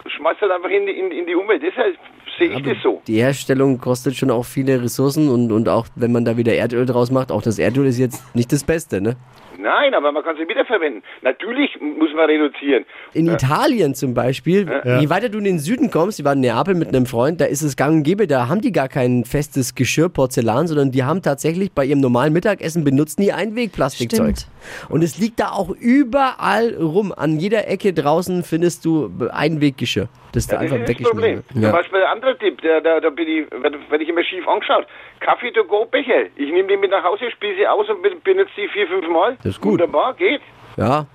schmeißt 0.06 0.40
halt 0.40 0.50
einfach 0.52 0.70
in 0.70 0.86
die, 0.86 0.92
in, 0.98 1.10
in 1.12 1.26
die 1.26 1.34
Umwelt. 1.36 1.62
Deshalb 1.62 1.96
sehe 2.38 2.50
ich 2.50 2.62
das 2.62 2.76
so. 2.82 3.02
Die 3.06 3.16
Herstellung 3.16 3.78
kostet 3.78 4.16
schon 4.16 4.30
auch 4.30 4.44
viele 4.44 4.82
Ressourcen 4.82 5.28
und, 5.28 5.52
und 5.52 5.68
auch 5.68 5.86
wenn 5.96 6.12
man 6.12 6.24
da 6.24 6.36
wieder 6.36 6.54
Erdöl 6.54 6.86
draus 6.86 7.10
macht, 7.10 7.30
auch 7.30 7.42
das 7.42 7.58
Erdöl 7.58 7.86
ist 7.86 7.98
jetzt 7.98 8.34
nicht 8.34 8.52
das 8.52 8.64
Beste, 8.64 9.00
ne? 9.00 9.16
Nein, 9.64 9.94
aber 9.94 10.12
man 10.12 10.22
kann 10.22 10.36
sie 10.36 10.46
wiederverwenden. 10.46 11.02
Natürlich 11.22 11.70
muss 11.80 12.10
man 12.14 12.26
reduzieren. 12.26 12.84
In 13.14 13.28
Italien 13.28 13.94
zum 13.94 14.12
Beispiel, 14.12 14.68
je 15.00 15.08
weiter 15.08 15.30
du 15.30 15.38
in 15.38 15.44
den 15.44 15.58
Süden 15.58 15.90
kommst, 15.90 16.18
ich 16.18 16.24
war 16.24 16.34
in 16.34 16.40
Neapel 16.40 16.74
mit 16.74 16.88
einem 16.88 17.06
Freund, 17.06 17.40
da 17.40 17.46
ist 17.46 17.62
es 17.62 17.74
gang 17.74 17.96
und 17.96 18.02
gäbe, 18.02 18.26
da 18.26 18.48
haben 18.48 18.60
die 18.60 18.72
gar 18.72 18.88
kein 18.88 19.24
festes 19.24 19.74
Geschirr, 19.74 20.10
Porzellan, 20.10 20.66
sondern 20.66 20.90
die 20.90 21.02
haben 21.02 21.22
tatsächlich 21.22 21.72
bei 21.72 21.86
ihrem 21.86 22.00
normalen 22.00 22.34
Mittagessen 22.34 22.84
benutzen 22.84 23.22
die 23.22 23.32
Einwegplastikzeug. 23.32 24.36
Stimmt. 24.36 24.90
Und 24.90 25.02
es 25.02 25.18
liegt 25.18 25.40
da 25.40 25.52
auch 25.52 25.70
überall 25.70 26.74
rum. 26.74 27.14
An 27.16 27.38
jeder 27.38 27.66
Ecke 27.66 27.94
draußen 27.94 28.42
findest 28.42 28.84
du 28.84 29.10
Einweggeschirr. 29.32 30.08
Das 30.34 30.46
da 30.46 30.56
Das 30.56 30.62
einfach 30.72 30.76
ist 30.78 30.88
das 31.00 31.08
Problem. 31.08 31.22
weggeschmissen 31.38 31.62
wird. 31.62 31.70
Zum 31.70 31.72
Beispiel 31.72 31.98
der 32.00 32.10
andere 32.10 32.38
Tipp, 32.38 32.60
da, 32.62 32.80
da, 32.80 33.00
da 33.00 33.10
bin 33.10 33.28
ich, 33.28 33.50
werde 33.62 33.78
werd 33.88 34.02
ich 34.02 34.08
immer 34.08 34.24
schief 34.24 34.46
angeschaut. 34.48 34.86
Kaffee-to-go-Becher. 35.20 36.26
Ich 36.36 36.50
nehme 36.52 36.68
die 36.68 36.76
mit 36.76 36.90
nach 36.90 37.04
Hause, 37.04 37.30
spiele 37.30 37.54
sie 37.56 37.66
aus 37.66 37.88
und 37.88 38.02
ben- 38.02 38.20
benutze 38.22 38.50
die 38.56 38.68
vier, 38.68 38.86
fünf 38.88 39.08
Mal. 39.08 39.36
Das 39.38 39.46
ist 39.54 39.60
gut. 39.60 39.72
Wunderbar, 39.72 40.14
geht. 40.14 40.40
Ja. 40.76 41.06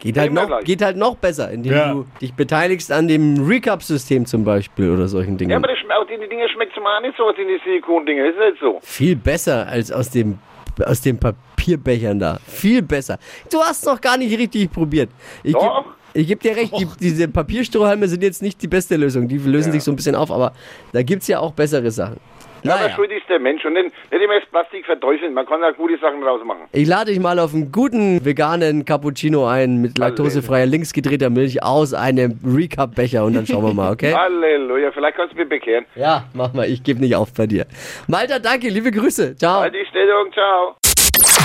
Geht 0.00 0.18
halt, 0.18 0.32
noch, 0.32 0.46
gleich. 0.46 0.64
geht 0.64 0.82
halt 0.82 0.96
noch 0.98 1.16
besser, 1.16 1.50
indem 1.50 1.72
Ja. 1.72 1.92
du 1.92 2.06
dich 2.20 2.34
beteiligst 2.34 2.92
an 2.92 3.08
dem 3.08 3.46
Recap-System 3.46 4.26
zum 4.26 4.44
Beispiel 4.44 4.90
oder 4.90 5.06
solchen 5.08 5.38
Dingen. 5.38 5.50
Ja, 5.52 5.56
aber 5.56 5.68
das 5.68 5.78
schmeckt, 5.78 5.94
auch 5.98 6.06
die, 6.06 6.18
die 6.20 6.28
Dinger 6.28 6.48
schmeckt 6.50 6.74
zum 6.74 6.84
auch 6.86 7.00
nicht 7.00 7.16
so, 7.16 7.32
sind 7.32 7.48
die 7.48 7.58
Silikon-Dinger. 7.64 8.26
Ist 8.26 8.38
halt 8.38 8.56
so. 8.60 8.80
Viel 8.82 9.16
besser 9.16 9.66
als 9.66 9.90
aus 9.90 10.10
dem 10.10 10.38
aus 10.84 11.00
den 11.00 11.18
Papierbechern 11.20 12.18
da. 12.18 12.36
Viel 12.46 12.82
besser. 12.82 13.16
Du 13.50 13.58
hast 13.60 13.86
noch 13.86 14.00
gar 14.00 14.16
nicht 14.18 14.36
richtig 14.36 14.70
probiert. 14.72 15.08
Ich 15.44 15.52
geb, 15.52 15.62
Doch. 15.62 15.84
Ich 16.14 16.26
geb 16.28 16.40
dir 16.40 16.56
recht, 16.56 16.72
die, 16.78 16.86
diese 17.00 17.28
Papierstrohhalme 17.28 18.06
sind 18.08 18.22
jetzt 18.22 18.40
nicht 18.42 18.62
die 18.62 18.68
beste 18.68 18.96
Lösung. 18.96 19.28
Die 19.28 19.38
lösen 19.38 19.72
sich 19.72 19.82
so 19.82 19.90
ein 19.92 19.96
bisschen 19.96 20.14
auf, 20.14 20.30
aber 20.30 20.52
da 20.92 21.02
gibt's 21.02 21.26
ja 21.28 21.40
auch 21.40 21.52
bessere 21.52 21.90
Sachen. 21.90 22.18
Ja, 22.62 22.72
aber 22.76 22.84
Naja, 22.84 22.94
schuld 22.96 23.10
ist 23.12 23.28
der 23.28 23.40
Mensch 23.40 23.62
und 23.66 23.74
nicht, 23.74 23.92
nicht 24.10 24.22
immer 24.22 24.40
das 24.40 24.48
Plastik 24.48 24.86
verteufeln. 24.86 25.34
Man 25.34 25.44
kann 25.44 25.60
da 25.60 25.70
gute 25.72 25.98
Sachen 25.98 26.22
draus 26.22 26.40
machen. 26.46 26.62
ich 26.72 26.88
lade 26.88 27.10
dich 27.10 27.20
mal 27.20 27.38
auf 27.38 27.52
einen 27.52 27.70
guten 27.70 28.24
veganen 28.24 28.86
Cappuccino 28.86 29.46
ein 29.46 29.82
mit 29.82 29.98
laktosefreier 29.98 30.64
linksgedrehter 30.64 31.28
Milch 31.28 31.62
aus 31.62 31.92
einem 31.92 32.38
Recap-Becher 32.42 33.22
und 33.26 33.34
dann 33.34 33.46
schauen 33.46 33.64
wir 33.66 33.74
mal, 33.74 33.92
okay? 33.92 34.14
Halleluja, 34.16 34.92
vielleicht 34.92 35.16
kannst 35.16 35.34
du 35.34 35.38
mich 35.40 35.48
bekehren. 35.48 35.84
Ja, 35.94 36.24
mach 36.32 36.54
mal, 36.54 36.66
ich 36.66 36.82
gebe 36.82 37.00
nicht 37.00 37.14
auf 37.16 37.34
bei 37.34 37.46
dir. 37.46 37.66
Malta, 38.08 38.38
danke, 38.38 38.68
liebe 38.70 38.90
Grüße. 38.90 39.36
Ciao. 39.36 39.60
Halt 39.60 39.74
die 39.74 39.84
Stellung, 39.90 40.32
ciao. 40.32 40.76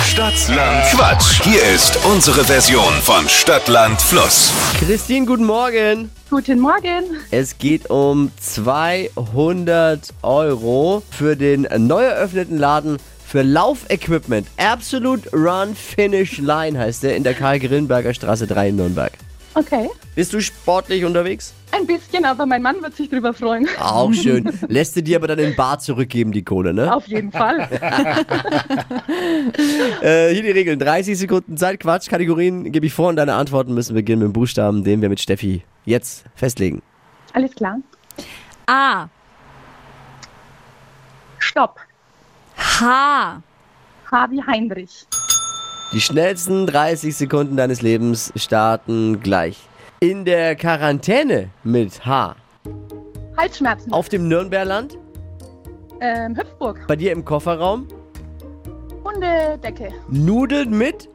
Stadtland 0.04 0.84
Quatsch. 0.90 1.42
Hier 1.42 1.62
ist 1.74 1.98
unsere 2.04 2.44
Version 2.44 2.92
von 3.02 3.28
Stadtland 3.28 4.00
Fluss. 4.00 4.50
Christine, 4.78 5.26
guten 5.26 5.44
Morgen. 5.44 6.10
Guten 6.30 6.58
Morgen. 6.58 7.18
Es 7.30 7.58
geht 7.58 7.90
um 7.90 8.30
200 8.40 10.08
Euro 10.22 11.02
für 11.10 11.36
den 11.36 11.68
neu 11.78 12.02
eröffneten 12.02 12.56
Laden 12.58 12.96
für 13.26 13.42
Laufequipment. 13.42 14.48
Absolute 14.56 15.28
Run 15.32 15.76
Finish 15.76 16.38
Line 16.38 16.78
heißt 16.78 17.02
der 17.02 17.16
in 17.16 17.22
der 17.22 17.34
Karl-Grillenberger 17.34 18.14
Straße 18.14 18.46
3 18.46 18.70
in 18.70 18.76
Nürnberg. 18.76 19.12
Okay. 19.54 19.90
Bist 20.14 20.32
du 20.32 20.40
sportlich 20.40 21.04
unterwegs? 21.04 21.52
Ein 21.72 21.86
bisschen, 21.86 22.24
aber 22.24 22.46
mein 22.46 22.62
Mann 22.62 22.80
wird 22.82 22.94
sich 22.96 23.08
drüber 23.08 23.32
freuen. 23.32 23.68
Auch 23.80 24.12
schön. 24.14 24.50
Lässt 24.68 24.96
du 24.96 25.02
dir 25.02 25.16
aber 25.16 25.28
dann 25.28 25.38
in 25.38 25.50
den 25.50 25.56
Bar 25.56 25.78
zurückgeben, 25.78 26.32
die 26.32 26.44
Kohle, 26.44 26.72
ne? 26.72 26.94
Auf 26.94 27.06
jeden 27.06 27.32
Fall. 27.32 27.68
Äh, 30.02 30.32
hier 30.32 30.42
die 30.42 30.50
Regeln. 30.50 30.78
30 30.78 31.18
Sekunden 31.18 31.56
Zeit, 31.56 31.80
Quatsch, 31.80 32.08
Kategorien 32.08 32.72
gebe 32.72 32.86
ich 32.86 32.92
vor 32.92 33.08
und 33.08 33.16
deine 33.16 33.34
Antworten 33.34 33.74
müssen 33.74 33.94
beginnen 33.94 34.20
mit 34.22 34.28
dem 34.28 34.32
Buchstaben, 34.32 34.82
den 34.82 35.02
wir 35.02 35.08
mit 35.08 35.20
Steffi 35.20 35.62
jetzt 35.84 36.24
festlegen. 36.34 36.80
Alles 37.34 37.54
klar. 37.54 37.78
A. 38.66 39.08
Stopp. 41.38 41.80
H. 42.56 43.42
H 44.10 44.30
wie 44.30 44.42
Heinrich. 44.42 45.06
Die 45.92 46.00
schnellsten 46.00 46.66
30 46.66 47.16
Sekunden 47.16 47.56
deines 47.56 47.82
Lebens 47.82 48.32
starten 48.36 49.20
gleich. 49.20 49.58
In 50.00 50.24
der 50.24 50.54
Quarantäne 50.56 51.50
mit 51.64 52.06
H. 52.06 52.36
Halsschmerzen. 53.36 53.92
Auf 53.92 54.08
dem 54.08 54.28
Nürnberland, 54.28 54.98
Ähm, 56.00 56.36
Hüpfburg. 56.36 56.84
bei 56.86 56.96
dir 56.96 57.12
im 57.12 57.24
Kofferraum, 57.24 57.86
Hundedecke. 59.04 59.90
Nudeln 60.08 60.70
mit 60.76 61.08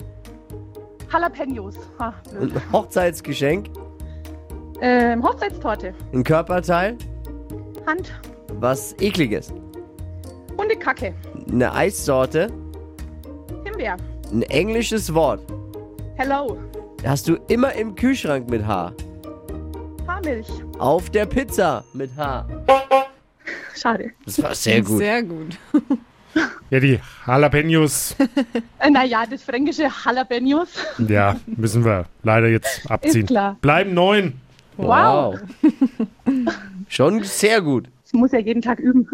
Jalapenos. 1.12 1.76
Ha, 2.00 2.14
blöd. 2.32 2.54
ein 2.56 2.72
Hochzeitsgeschenk, 2.72 3.68
Ähm, 4.82 5.24
Hochzeitstorte. 5.24 5.94
ein 6.14 6.24
Körperteil, 6.24 6.98
Hand. 7.88 8.12
was 8.60 8.94
ekliges, 9.00 9.54
Hundekacke. 10.58 11.14
eine 11.52 11.74
Eissorte, 11.74 12.50
Himbeer. 13.64 13.96
Ein 14.32 14.42
englisches 14.44 15.14
Wort. 15.14 15.42
Hello. 16.18 16.58
Hast 17.06 17.28
du 17.28 17.36
immer 17.48 17.74
im 17.74 17.96
Kühlschrank 17.96 18.50
mit 18.50 18.66
H. 18.66 18.94
Haarmilch. 20.08 20.48
Auf 20.80 21.10
der 21.10 21.26
Pizza 21.26 21.84
mit 21.94 22.10
H. 22.18 22.46
Schade. 23.76 24.12
Das 24.26 24.42
war 24.42 24.56
sehr 24.56 24.82
gut. 24.82 24.98
Sehr 25.00 25.24
gut. 25.24 25.58
Ja, 26.70 26.82
die 26.82 27.00
Jalapenos, 27.26 28.14
Äh, 28.80 28.90
naja, 28.92 29.24
das 29.30 29.42
fränkische 29.44 29.88
Jalapenos. 30.06 30.68
ja, 30.98 31.38
müssen 31.46 31.86
wir 31.86 32.08
leider 32.24 32.50
jetzt 32.50 32.92
abziehen. 32.92 33.22
Ist 33.22 33.28
klar. 33.28 33.56
Bleiben 33.62 33.94
neun. 33.94 34.34
Wow. 34.76 35.38
Schon 36.90 37.24
sehr 37.24 37.62
gut. 37.62 37.88
Ich 38.15 38.19
muss 38.21 38.32
ja 38.32 38.39
jeden 38.39 38.62
Tag 38.62 38.80
üben. 38.80 39.10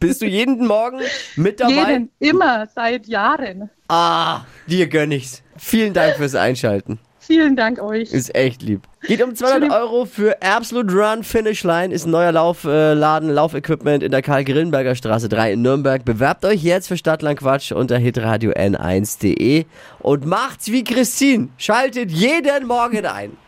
Bist 0.00 0.22
du 0.22 0.26
jeden 0.26 0.66
Morgen 0.66 1.00
mit 1.36 1.60
dabei? 1.60 1.72
Jeden. 1.74 2.10
Immer. 2.18 2.66
Seit 2.74 3.06
Jahren. 3.06 3.68
Ah, 3.88 4.40
dir 4.66 4.86
gönn 4.86 5.12
ich's. 5.12 5.42
Vielen 5.58 5.92
Dank 5.92 6.16
fürs 6.16 6.34
Einschalten. 6.34 6.98
Vielen 7.18 7.56
Dank 7.56 7.78
euch. 7.78 8.10
Ist 8.10 8.34
echt 8.34 8.62
lieb. 8.62 8.84
Geht 9.02 9.22
um 9.22 9.34
200 9.34 9.70
Euro 9.70 10.06
für 10.06 10.40
Absolute 10.40 10.94
Run 10.94 11.24
Finish 11.24 11.62
Line. 11.62 11.92
Ist 11.92 12.06
ein 12.06 12.10
neuer 12.10 12.32
Laufladen, 12.32 13.28
Laufequipment 13.28 14.02
in 14.02 14.12
der 14.12 14.22
Karl-Grillenberger 14.22 14.94
Straße 14.94 15.28
3 15.28 15.52
in 15.52 15.60
Nürnberg. 15.60 16.02
Bewerbt 16.06 16.46
euch 16.46 16.62
jetzt 16.62 16.88
für 16.88 16.96
Stadtland 16.96 17.40
Quatsch 17.40 17.70
unter 17.70 17.98
hitradio 17.98 18.52
n1.de 18.52 19.66
und 19.98 20.24
macht's 20.24 20.72
wie 20.72 20.84
Christine. 20.84 21.48
Schaltet 21.58 22.10
jeden 22.10 22.66
Morgen 22.66 23.04
ein. 23.04 23.36